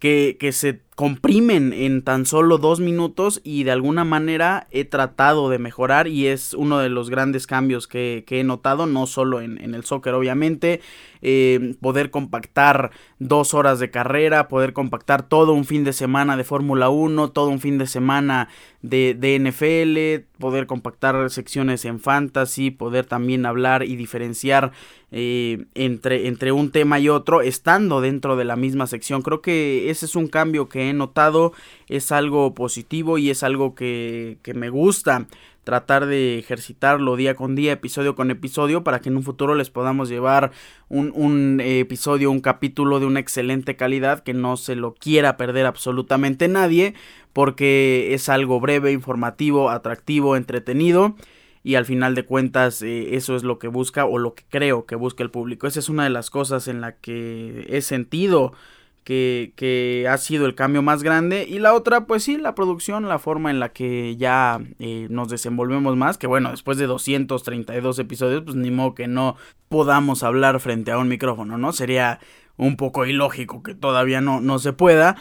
que, 0.00 0.36
que 0.40 0.52
se 0.52 0.80
comprimen 1.00 1.72
en 1.72 2.02
tan 2.02 2.26
solo 2.26 2.58
dos 2.58 2.78
minutos 2.78 3.40
y 3.42 3.64
de 3.64 3.70
alguna 3.70 4.04
manera 4.04 4.66
he 4.70 4.84
tratado 4.84 5.48
de 5.48 5.58
mejorar 5.58 6.08
y 6.08 6.26
es 6.26 6.52
uno 6.52 6.78
de 6.78 6.90
los 6.90 7.08
grandes 7.08 7.46
cambios 7.46 7.88
que, 7.88 8.22
he 8.28 8.44
notado, 8.44 8.84
no 8.84 9.06
solo 9.06 9.40
en, 9.40 9.58
el 9.74 9.82
soccer 9.86 10.12
obviamente, 10.12 10.82
eh, 11.22 11.74
poder 11.80 12.10
compactar 12.10 12.90
dos 13.18 13.54
horas 13.54 13.78
de 13.78 13.90
carrera, 13.90 14.46
poder 14.48 14.74
compactar 14.74 15.22
todo 15.22 15.54
un 15.54 15.64
fin 15.64 15.84
de 15.84 15.94
semana 15.94 16.36
de 16.36 16.44
Fórmula 16.44 16.90
1, 16.90 17.30
todo 17.30 17.48
un 17.48 17.60
fin 17.60 17.78
de 17.78 17.86
semana 17.86 18.48
de, 18.82 19.38
NFL, 19.40 20.26
poder 20.38 20.66
compactar 20.66 21.30
secciones 21.30 21.86
en 21.86 22.00
fantasy, 22.00 22.70
poder 22.70 23.06
también 23.06 23.46
hablar 23.46 23.84
y 23.84 23.96
diferenciar 23.96 24.72
eh, 25.12 25.64
entre, 25.74 26.28
entre 26.28 26.52
un 26.52 26.70
tema 26.70 26.98
y 26.98 27.08
otro 27.08 27.42
estando 27.42 28.00
dentro 28.00 28.36
de 28.36 28.44
la 28.44 28.56
misma 28.56 28.86
sección. 28.86 29.22
Creo 29.22 29.42
que 29.42 29.90
ese 29.90 30.06
es 30.06 30.16
un 30.16 30.28
cambio 30.28 30.68
que 30.68 30.88
he 30.88 30.89
notado, 30.92 31.52
es 31.88 32.12
algo 32.12 32.54
positivo 32.54 33.18
y 33.18 33.30
es 33.30 33.42
algo 33.42 33.74
que, 33.74 34.38
me 34.54 34.70
gusta. 34.70 35.26
tratar 35.64 36.06
de 36.06 36.38
ejercitarlo 36.38 37.16
día 37.16 37.34
con 37.34 37.54
día, 37.54 37.72
episodio 37.72 38.14
con 38.16 38.30
episodio, 38.30 38.82
para 38.82 39.00
que 39.00 39.08
en 39.10 39.16
un 39.16 39.22
futuro 39.22 39.54
les 39.54 39.70
podamos 39.70 40.08
llevar 40.08 40.52
un, 40.88 41.12
un 41.14 41.60
episodio, 41.60 42.30
un 42.30 42.40
capítulo 42.40 42.98
de 42.98 43.06
una 43.06 43.20
excelente 43.20 43.76
calidad 43.76 44.20
que 44.20 44.34
no 44.34 44.56
se 44.56 44.74
lo 44.74 44.94
quiera 44.94 45.36
perder 45.36 45.66
absolutamente 45.66 46.48
nadie, 46.48 46.94
porque 47.32 48.14
es 48.14 48.28
algo 48.28 48.58
breve, 48.58 48.92
informativo, 48.92 49.70
atractivo, 49.70 50.34
entretenido 50.34 51.14
y 51.62 51.74
al 51.74 51.84
final 51.84 52.14
de 52.14 52.24
cuentas 52.24 52.82
eh, 52.82 53.14
eso 53.14 53.36
es 53.36 53.42
lo 53.42 53.58
que 53.58 53.68
busca 53.68 54.04
o 54.04 54.18
lo 54.18 54.34
que 54.34 54.44
creo 54.48 54.86
que 54.86 54.96
busca 54.96 55.22
el 55.22 55.30
público. 55.30 55.66
Esa 55.66 55.80
es 55.80 55.88
una 55.88 56.04
de 56.04 56.10
las 56.10 56.30
cosas 56.30 56.68
en 56.68 56.80
la 56.80 56.96
que 56.96 57.66
he 57.68 57.82
sentido 57.82 58.52
que, 59.04 59.52
que, 59.56 60.06
ha 60.08 60.18
sido 60.18 60.46
el 60.46 60.54
cambio 60.54 60.82
más 60.82 61.02
grande. 61.02 61.46
Y 61.48 61.58
la 61.58 61.74
otra 61.74 62.06
pues 62.06 62.24
sí 62.24 62.36
la 62.36 62.54
producción 62.54 63.08
la 63.08 63.18
forma 63.18 63.50
en 63.50 63.60
la 63.60 63.70
que 63.70 64.16
ya 64.16 64.60
eh, 64.78 65.06
nos 65.10 65.28
desenvolvemos 65.28 65.96
más 65.96 66.18
que 66.18 66.26
bueno 66.26 66.50
después 66.50 66.78
de 66.78 66.86
232 66.86 67.98
episodios 67.98 68.42
pues 68.44 68.56
ni 68.56 68.70
modo 68.70 68.94
que 68.94 69.08
no 69.08 69.36
podamos 69.68 70.22
hablar 70.22 70.60
frente 70.60 70.90
a 70.90 70.98
un 70.98 71.08
micrófono 71.08 71.58
no 71.58 71.72
sería 71.72 72.20
un 72.56 72.76
poco 72.76 73.06
ilógico 73.06 73.62
que 73.62 73.74
todavía 73.74 74.20
no, 74.20 74.40
no 74.40 74.58
se 74.58 74.72
pueda 74.72 75.16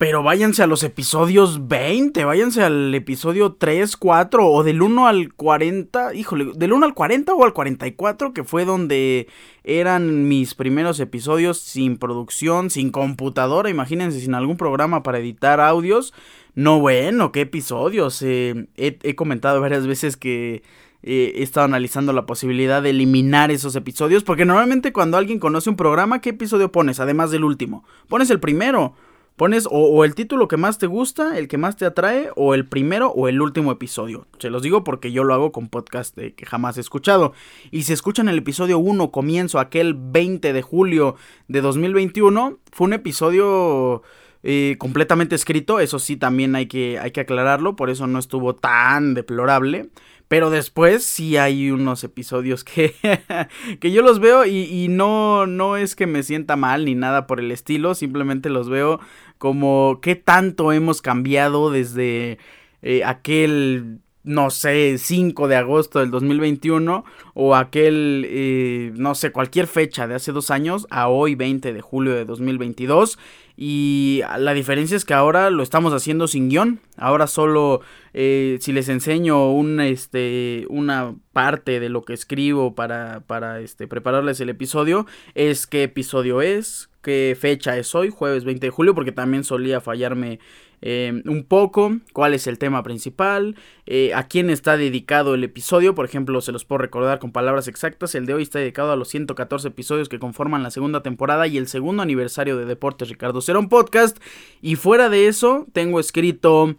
pero 0.00 0.22
váyanse 0.22 0.62
a 0.62 0.66
los 0.66 0.82
episodios 0.82 1.68
20, 1.68 2.24
váyanse 2.24 2.62
al 2.62 2.94
episodio 2.94 3.52
3, 3.52 3.98
4 3.98 4.46
o 4.46 4.62
del 4.62 4.80
1 4.80 5.06
al 5.06 5.34
40, 5.34 6.14
híjole, 6.14 6.52
del 6.56 6.72
1 6.72 6.86
al 6.86 6.94
40 6.94 7.34
o 7.34 7.44
al 7.44 7.52
44, 7.52 8.32
que 8.32 8.42
fue 8.42 8.64
donde 8.64 9.28
eran 9.62 10.26
mis 10.26 10.54
primeros 10.54 11.00
episodios 11.00 11.60
sin 11.60 11.98
producción, 11.98 12.70
sin 12.70 12.92
computadora, 12.92 13.68
imagínense, 13.68 14.20
sin 14.20 14.34
algún 14.34 14.56
programa 14.56 15.02
para 15.02 15.18
editar 15.18 15.60
audios. 15.60 16.14
No, 16.54 16.80
bueno, 16.80 17.30
qué 17.30 17.42
episodios. 17.42 18.22
Eh, 18.22 18.68
he, 18.78 19.14
comentado 19.14 19.60
varias 19.60 19.86
veces 19.86 20.16
que 20.16 20.62
eh, 21.02 21.34
he 21.36 21.42
estado 21.42 21.66
analizando 21.66 22.14
la 22.14 22.24
posibilidad 22.24 22.80
de 22.80 22.88
eliminar 22.88 23.50
esos 23.50 23.76
episodios, 23.76 24.24
porque 24.24 24.46
normalmente 24.46 24.94
cuando 24.94 25.18
alguien 25.18 25.38
conoce 25.38 25.68
un 25.68 25.76
programa, 25.76 26.22
¿qué 26.22 26.30
episodio 26.30 26.72
pones? 26.72 27.00
Además 27.00 27.30
del 27.30 27.44
último. 27.44 27.84
Pones 28.08 28.30
el 28.30 28.40
primero 28.40 28.94
Pones 29.40 29.66
o, 29.70 30.04
el 30.04 30.14
título 30.14 30.48
que 30.48 30.58
más 30.58 30.76
te 30.76 30.86
gusta, 30.86 31.38
el 31.38 31.48
que 31.48 31.56
más 31.56 31.74
te 31.74 31.86
atrae, 31.86 32.28
o 32.36 32.52
el 32.52 32.68
primero 32.68 33.08
o 33.08 33.26
el 33.26 33.40
último 33.40 33.72
episodio. 33.72 34.26
Se 34.38 34.50
los 34.50 34.60
digo 34.60 34.84
porque 34.84 35.12
yo 35.12 35.24
lo 35.24 35.32
hago 35.32 35.50
con 35.50 35.70
podcast 35.70 36.14
que 36.14 36.44
jamás 36.44 36.76
he 36.76 36.82
escuchado. 36.82 37.32
Y 37.70 37.84
si 37.84 37.94
escuchan 37.94 38.28
el 38.28 38.36
episodio 38.36 38.78
1, 38.78 39.10
comienzo 39.10 39.58
aquel 39.58 39.94
20 39.96 40.52
de 40.52 40.60
julio 40.60 41.16
de 41.48 41.62
2021, 41.62 42.58
fue 42.70 42.88
un 42.88 42.92
episodio 42.92 44.02
eh, 44.42 44.76
completamente 44.78 45.36
escrito. 45.36 45.80
Eso 45.80 45.98
sí, 45.98 46.18
también 46.18 46.54
hay 46.54 46.66
que, 46.66 46.98
hay 46.98 47.10
que 47.10 47.20
aclararlo, 47.20 47.76
por 47.76 47.88
eso 47.88 48.06
no 48.06 48.18
estuvo 48.18 48.56
tan 48.56 49.14
deplorable. 49.14 49.88
Pero 50.30 50.48
después 50.48 51.02
sí 51.02 51.36
hay 51.38 51.72
unos 51.72 52.04
episodios 52.04 52.62
que, 52.62 52.94
que 53.80 53.90
yo 53.90 54.00
los 54.00 54.20
veo 54.20 54.46
y, 54.46 54.86
no, 54.88 55.48
no 55.48 55.76
es 55.76 55.96
que 55.96 56.06
me 56.06 56.22
sienta 56.22 56.54
mal 56.54 56.84
ni 56.84 56.94
nada 56.94 57.26
por 57.26 57.40
el 57.40 57.50
estilo, 57.50 57.96
simplemente 57.96 58.48
los 58.48 58.68
veo 58.68 59.00
como 59.40 60.00
qué 60.02 60.16
tanto 60.16 60.70
hemos 60.70 61.00
cambiado 61.00 61.70
desde 61.70 62.36
eh, 62.82 63.02
aquel 63.04 64.00
no 64.22 64.50
sé, 64.50 64.98
5 64.98 65.48
de 65.48 65.56
agosto 65.56 66.00
del 66.00 66.10
2021 66.10 67.04
o 67.34 67.56
aquel, 67.56 68.26
eh, 68.28 68.92
no 68.96 69.14
sé, 69.14 69.32
cualquier 69.32 69.66
fecha 69.66 70.06
de 70.06 70.14
hace 70.14 70.32
dos 70.32 70.50
años 70.50 70.86
a 70.90 71.08
hoy 71.08 71.34
20 71.34 71.72
de 71.72 71.80
julio 71.80 72.14
de 72.14 72.24
2022 72.24 73.18
y 73.62 74.22
la 74.38 74.54
diferencia 74.54 74.96
es 74.96 75.04
que 75.04 75.12
ahora 75.12 75.50
lo 75.50 75.62
estamos 75.62 75.92
haciendo 75.92 76.26
sin 76.28 76.48
guion. 76.48 76.80
Ahora 76.96 77.26
solo 77.26 77.82
eh, 78.14 78.56
si 78.60 78.72
les 78.72 78.88
enseño 78.88 79.52
un, 79.52 79.80
este, 79.80 80.64
una 80.70 81.14
parte 81.34 81.78
de 81.78 81.90
lo 81.90 82.02
que 82.02 82.14
escribo 82.14 82.74
para, 82.74 83.20
para 83.26 83.60
este, 83.60 83.86
prepararles 83.86 84.40
el 84.40 84.48
episodio, 84.48 85.06
es 85.34 85.66
qué 85.66 85.82
episodio 85.82 86.40
es, 86.40 86.88
qué 87.02 87.36
fecha 87.38 87.76
es 87.76 87.94
hoy, 87.94 88.08
jueves 88.08 88.44
20 88.44 88.66
de 88.66 88.70
julio, 88.70 88.94
porque 88.94 89.12
también 89.12 89.44
solía 89.44 89.82
fallarme 89.82 90.40
eh, 90.82 91.22
un 91.26 91.44
poco 91.44 91.98
cuál 92.12 92.34
es 92.34 92.46
el 92.46 92.58
tema 92.58 92.82
principal, 92.82 93.56
eh, 93.86 94.12
a 94.14 94.28
quién 94.28 94.50
está 94.50 94.76
dedicado 94.76 95.34
el 95.34 95.44
episodio, 95.44 95.94
por 95.94 96.04
ejemplo, 96.04 96.40
se 96.40 96.52
los 96.52 96.64
puedo 96.64 96.78
recordar 96.78 97.18
con 97.18 97.32
palabras 97.32 97.68
exactas, 97.68 98.14
el 98.14 98.26
de 98.26 98.34
hoy 98.34 98.42
está 98.42 98.58
dedicado 98.58 98.92
a 98.92 98.96
los 98.96 99.08
114 99.08 99.68
episodios 99.68 100.08
que 100.08 100.18
conforman 100.18 100.62
la 100.62 100.70
segunda 100.70 101.02
temporada 101.02 101.46
y 101.46 101.58
el 101.58 101.68
segundo 101.68 102.02
aniversario 102.02 102.56
de 102.56 102.64
Deportes 102.64 103.08
Ricardo 103.08 103.40
Cerón 103.40 103.68
Podcast, 103.68 104.18
y 104.62 104.76
fuera 104.76 105.08
de 105.08 105.28
eso 105.28 105.66
tengo 105.72 106.00
escrito... 106.00 106.76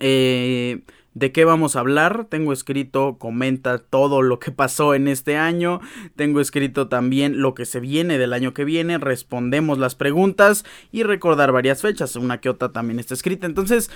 Eh, 0.00 0.82
de 1.18 1.32
qué 1.32 1.44
vamos 1.44 1.74
a 1.74 1.80
hablar. 1.80 2.26
Tengo 2.28 2.52
escrito, 2.52 3.16
comenta 3.18 3.78
todo 3.78 4.22
lo 4.22 4.38
que 4.38 4.52
pasó 4.52 4.94
en 4.94 5.08
este 5.08 5.36
año. 5.36 5.80
Tengo 6.16 6.40
escrito 6.40 6.88
también 6.88 7.40
lo 7.40 7.54
que 7.54 7.66
se 7.66 7.80
viene 7.80 8.18
del 8.18 8.32
año 8.32 8.54
que 8.54 8.64
viene. 8.64 8.98
Respondemos 8.98 9.78
las 9.78 9.94
preguntas 9.94 10.64
y 10.92 11.02
recordar 11.02 11.50
varias 11.52 11.82
fechas. 11.82 12.14
Una 12.16 12.40
que 12.40 12.48
otra 12.48 12.70
también 12.70 13.00
está 13.00 13.14
escrita. 13.14 13.46
Entonces, 13.46 13.90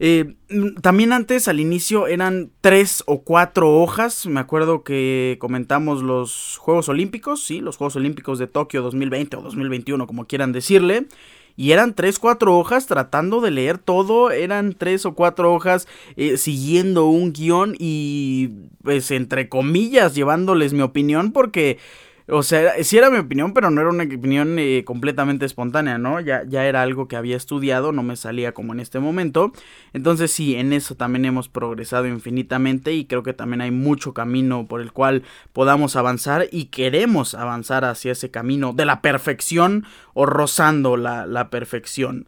eh, 0.00 0.34
también 0.80 1.12
antes 1.12 1.46
al 1.46 1.60
inicio 1.60 2.06
eran 2.06 2.50
tres 2.62 3.02
o 3.06 3.22
cuatro 3.22 3.70
hojas. 3.78 4.26
Me 4.26 4.40
acuerdo 4.40 4.82
que 4.82 5.36
comentamos 5.40 6.02
los 6.02 6.56
Juegos 6.58 6.88
Olímpicos, 6.88 7.44
sí, 7.44 7.60
los 7.60 7.76
Juegos 7.76 7.96
Olímpicos 7.96 8.38
de 8.38 8.46
Tokio 8.46 8.82
2020 8.82 9.36
o 9.36 9.42
2021, 9.42 10.06
como 10.06 10.26
quieran 10.26 10.52
decirle. 10.52 11.06
Y 11.56 11.72
eran 11.72 11.94
tres, 11.94 12.18
cuatro 12.18 12.58
hojas 12.58 12.86
tratando 12.86 13.40
de 13.40 13.50
leer 13.50 13.78
todo. 13.78 14.30
Eran 14.30 14.74
tres 14.74 15.06
o 15.06 15.14
cuatro 15.14 15.52
hojas 15.52 15.86
eh, 16.16 16.36
siguiendo 16.36 17.06
un 17.06 17.32
guion 17.32 17.74
y 17.78 18.50
pues 18.82 19.10
entre 19.10 19.48
comillas 19.48 20.14
llevándoles 20.14 20.72
mi 20.72 20.82
opinión 20.82 21.32
porque 21.32 21.78
o 22.34 22.42
sea, 22.42 22.82
sí 22.82 22.96
era 22.96 23.10
mi 23.10 23.18
opinión, 23.18 23.52
pero 23.52 23.70
no 23.70 23.82
era 23.82 23.90
una 23.90 24.04
opinión 24.04 24.58
eh, 24.58 24.84
completamente 24.86 25.44
espontánea, 25.44 25.98
¿no? 25.98 26.18
Ya, 26.18 26.44
ya 26.48 26.64
era 26.64 26.80
algo 26.80 27.06
que 27.06 27.16
había 27.16 27.36
estudiado, 27.36 27.92
no 27.92 28.02
me 28.02 28.16
salía 28.16 28.52
como 28.52 28.72
en 28.72 28.80
este 28.80 29.00
momento. 29.00 29.52
Entonces 29.92 30.32
sí, 30.32 30.56
en 30.56 30.72
eso 30.72 30.94
también 30.94 31.26
hemos 31.26 31.50
progresado 31.50 32.06
infinitamente 32.06 32.94
y 32.94 33.04
creo 33.04 33.22
que 33.22 33.34
también 33.34 33.60
hay 33.60 33.70
mucho 33.70 34.14
camino 34.14 34.66
por 34.66 34.80
el 34.80 34.92
cual 34.92 35.24
podamos 35.52 35.94
avanzar 35.94 36.46
y 36.50 36.66
queremos 36.66 37.34
avanzar 37.34 37.84
hacia 37.84 38.12
ese 38.12 38.30
camino 38.30 38.72
de 38.72 38.86
la 38.86 39.02
perfección 39.02 39.84
o 40.14 40.24
rozando 40.24 40.96
la, 40.96 41.48
perfección. 41.50 42.26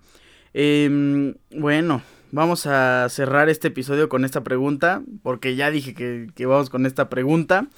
Em, 0.53 1.37
bueno, 1.51 2.03
vamos 2.31 2.67
a 2.67 3.09
cerrar 3.09 3.49
este 3.49 3.69
episodio 3.69 4.11
con 4.11 4.27
esta 4.27 4.45
pregunta, 4.45 5.03
porque 5.23 5.57
ya 5.57 5.71
dije 5.71 5.95
que, 5.95 6.29
que 6.35 6.45
vamos 6.45 6.69
con 6.69 6.85
esta 6.85 7.09
pregunta. 7.09 7.69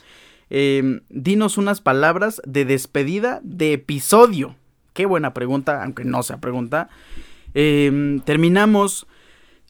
Em, 0.48 1.00
dinos 1.08 1.58
unas 1.58 1.80
palabras 1.80 2.40
de 2.46 2.64
despedida 2.64 3.40
de 3.42 3.72
episodio. 3.72 4.56
Qué 4.92 5.06
buena 5.06 5.34
pregunta, 5.34 5.82
aunque 5.82 6.04
no 6.04 6.22
sea 6.22 6.38
pregunta. 6.38 6.88
Em, 7.54 8.20
terminamos 8.20 9.06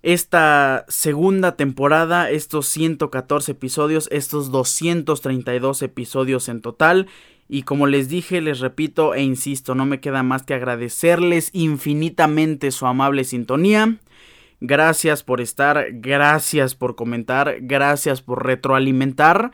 esta 0.03 0.85
segunda 0.89 1.57
temporada, 1.57 2.31
estos 2.31 2.69
114 2.69 3.53
episodios, 3.53 4.09
estos 4.13 4.51
232 4.51 5.83
episodios 5.83 6.49
en 6.49 6.61
total. 6.61 7.07
Y 7.49 7.63
como 7.63 7.87
les 7.87 8.09
dije, 8.09 8.41
les 8.41 8.61
repito 8.61 9.15
e 9.15 9.23
insisto, 9.23 9.75
no 9.75 9.87
me 9.87 10.01
queda 10.01 10.23
más 10.23 10.43
que 10.43 10.55
agradecerles 10.55 11.51
infinitamente 11.53 12.71
su 12.71 12.87
amable 12.87 13.25
sintonía. 13.25 13.97
Gracias 14.61 15.23
por 15.23 15.41
estar, 15.41 15.87
gracias 15.93 16.75
por 16.75 16.97
comentar, 16.97 17.57
gracias 17.61 18.23
por 18.23 18.45
retroalimentar. 18.45 19.53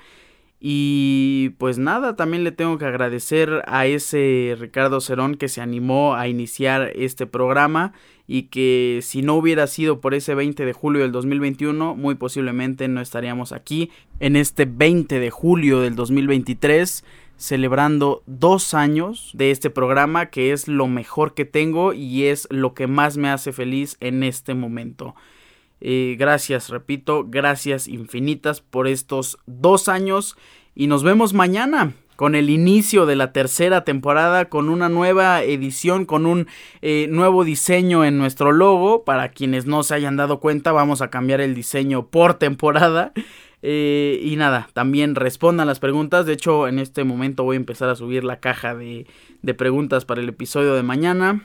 Y 0.64 1.56
pues 1.58 1.78
nada, 1.78 2.14
también 2.14 2.44
le 2.44 2.52
tengo 2.52 2.78
que 2.78 2.84
agradecer 2.84 3.64
a 3.66 3.86
ese 3.86 4.56
Ricardo 4.60 5.00
Cerón 5.00 5.34
que 5.34 5.48
se 5.48 5.60
animó 5.60 6.14
a 6.14 6.28
iniciar 6.28 6.92
este 6.94 7.26
programa 7.26 7.94
y 8.28 8.44
que 8.44 9.00
si 9.02 9.22
no 9.22 9.34
hubiera 9.34 9.66
sido 9.66 10.00
por 10.00 10.14
ese 10.14 10.36
20 10.36 10.64
de 10.64 10.72
julio 10.72 11.02
del 11.02 11.10
2021, 11.10 11.96
muy 11.96 12.14
posiblemente 12.14 12.86
no 12.86 13.00
estaríamos 13.00 13.50
aquí 13.50 13.90
en 14.20 14.36
este 14.36 14.64
20 14.64 15.18
de 15.18 15.30
julio 15.30 15.80
del 15.80 15.96
2023 15.96 17.02
celebrando 17.36 18.22
dos 18.26 18.72
años 18.72 19.32
de 19.34 19.50
este 19.50 19.68
programa 19.68 20.26
que 20.26 20.52
es 20.52 20.68
lo 20.68 20.86
mejor 20.86 21.34
que 21.34 21.44
tengo 21.44 21.92
y 21.92 22.26
es 22.26 22.46
lo 22.50 22.72
que 22.72 22.86
más 22.86 23.16
me 23.16 23.30
hace 23.30 23.52
feliz 23.52 23.96
en 23.98 24.22
este 24.22 24.54
momento. 24.54 25.16
Eh, 25.84 26.14
gracias, 26.16 26.68
repito, 26.68 27.26
gracias 27.28 27.88
infinitas 27.88 28.60
por 28.60 28.86
estos 28.86 29.38
dos 29.46 29.88
años 29.88 30.36
y 30.76 30.86
nos 30.86 31.02
vemos 31.02 31.34
mañana 31.34 31.92
con 32.14 32.36
el 32.36 32.50
inicio 32.50 33.04
de 33.04 33.16
la 33.16 33.32
tercera 33.32 33.82
temporada, 33.82 34.44
con 34.44 34.68
una 34.68 34.88
nueva 34.88 35.42
edición, 35.42 36.04
con 36.04 36.24
un 36.24 36.46
eh, 36.82 37.08
nuevo 37.10 37.42
diseño 37.42 38.04
en 38.04 38.16
nuestro 38.16 38.52
logo. 38.52 39.02
Para 39.02 39.30
quienes 39.30 39.66
no 39.66 39.82
se 39.82 39.96
hayan 39.96 40.16
dado 40.16 40.38
cuenta, 40.38 40.70
vamos 40.70 41.02
a 41.02 41.10
cambiar 41.10 41.40
el 41.40 41.56
diseño 41.56 42.06
por 42.06 42.34
temporada. 42.34 43.12
Eh, 43.62 44.20
y 44.22 44.36
nada, 44.36 44.68
también 44.74 45.16
respondan 45.16 45.66
las 45.66 45.80
preguntas. 45.80 46.24
De 46.24 46.34
hecho, 46.34 46.68
en 46.68 46.78
este 46.78 47.02
momento 47.02 47.42
voy 47.42 47.56
a 47.56 47.60
empezar 47.60 47.88
a 47.88 47.96
subir 47.96 48.22
la 48.22 48.38
caja 48.38 48.76
de, 48.76 49.08
de 49.42 49.54
preguntas 49.54 50.04
para 50.04 50.20
el 50.20 50.28
episodio 50.28 50.74
de 50.74 50.84
mañana. 50.84 51.42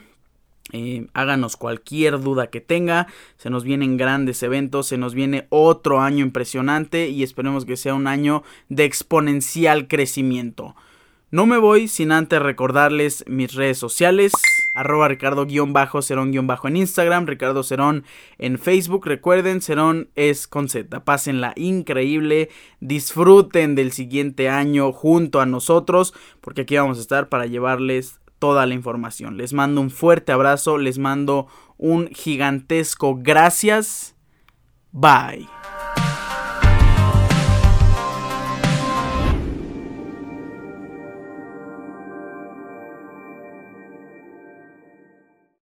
Eh, 0.72 1.06
háganos 1.14 1.56
cualquier 1.56 2.20
duda 2.20 2.48
que 2.48 2.60
tenga. 2.60 3.06
Se 3.36 3.50
nos 3.50 3.64
vienen 3.64 3.96
grandes 3.96 4.42
eventos, 4.42 4.86
se 4.86 4.98
nos 4.98 5.14
viene 5.14 5.46
otro 5.48 6.00
año 6.00 6.24
impresionante 6.24 7.08
y 7.08 7.22
esperemos 7.22 7.64
que 7.64 7.76
sea 7.76 7.94
un 7.94 8.06
año 8.06 8.42
de 8.68 8.84
exponencial 8.84 9.88
crecimiento. 9.88 10.74
No 11.30 11.44
me 11.44 11.58
voy 11.58 11.88
sin 11.88 12.10
antes 12.10 12.40
recordarles 12.40 13.22
mis 13.26 13.52
redes 13.52 13.76
sociales. 13.76 14.32
Arroba 14.74 15.08
Ricardo-Cerón- 15.08 16.66
en 16.68 16.76
Instagram, 16.76 17.26
Ricardo 17.26 17.62
Cerón 17.62 18.04
en 18.38 18.58
Facebook. 18.58 19.04
Recuerden, 19.04 19.60
Cerón 19.60 20.08
es 20.14 20.46
con 20.46 20.68
Z. 20.70 21.04
Pásenla 21.04 21.52
increíble. 21.56 22.48
Disfruten 22.80 23.74
del 23.74 23.92
siguiente 23.92 24.48
año 24.48 24.92
junto 24.92 25.40
a 25.40 25.46
nosotros. 25.46 26.14
Porque 26.40 26.62
aquí 26.62 26.76
vamos 26.76 26.96
a 26.96 27.02
estar 27.02 27.28
para 27.28 27.44
llevarles 27.44 28.20
toda 28.38 28.66
la 28.66 28.74
información. 28.74 29.36
Les 29.36 29.52
mando 29.52 29.80
un 29.80 29.90
fuerte 29.90 30.32
abrazo. 30.32 30.78
Les 30.78 30.98
mando 30.98 31.46
un 31.76 32.08
gigantesco 32.08 33.16
gracias. 33.20 34.14
Bye. 34.92 35.57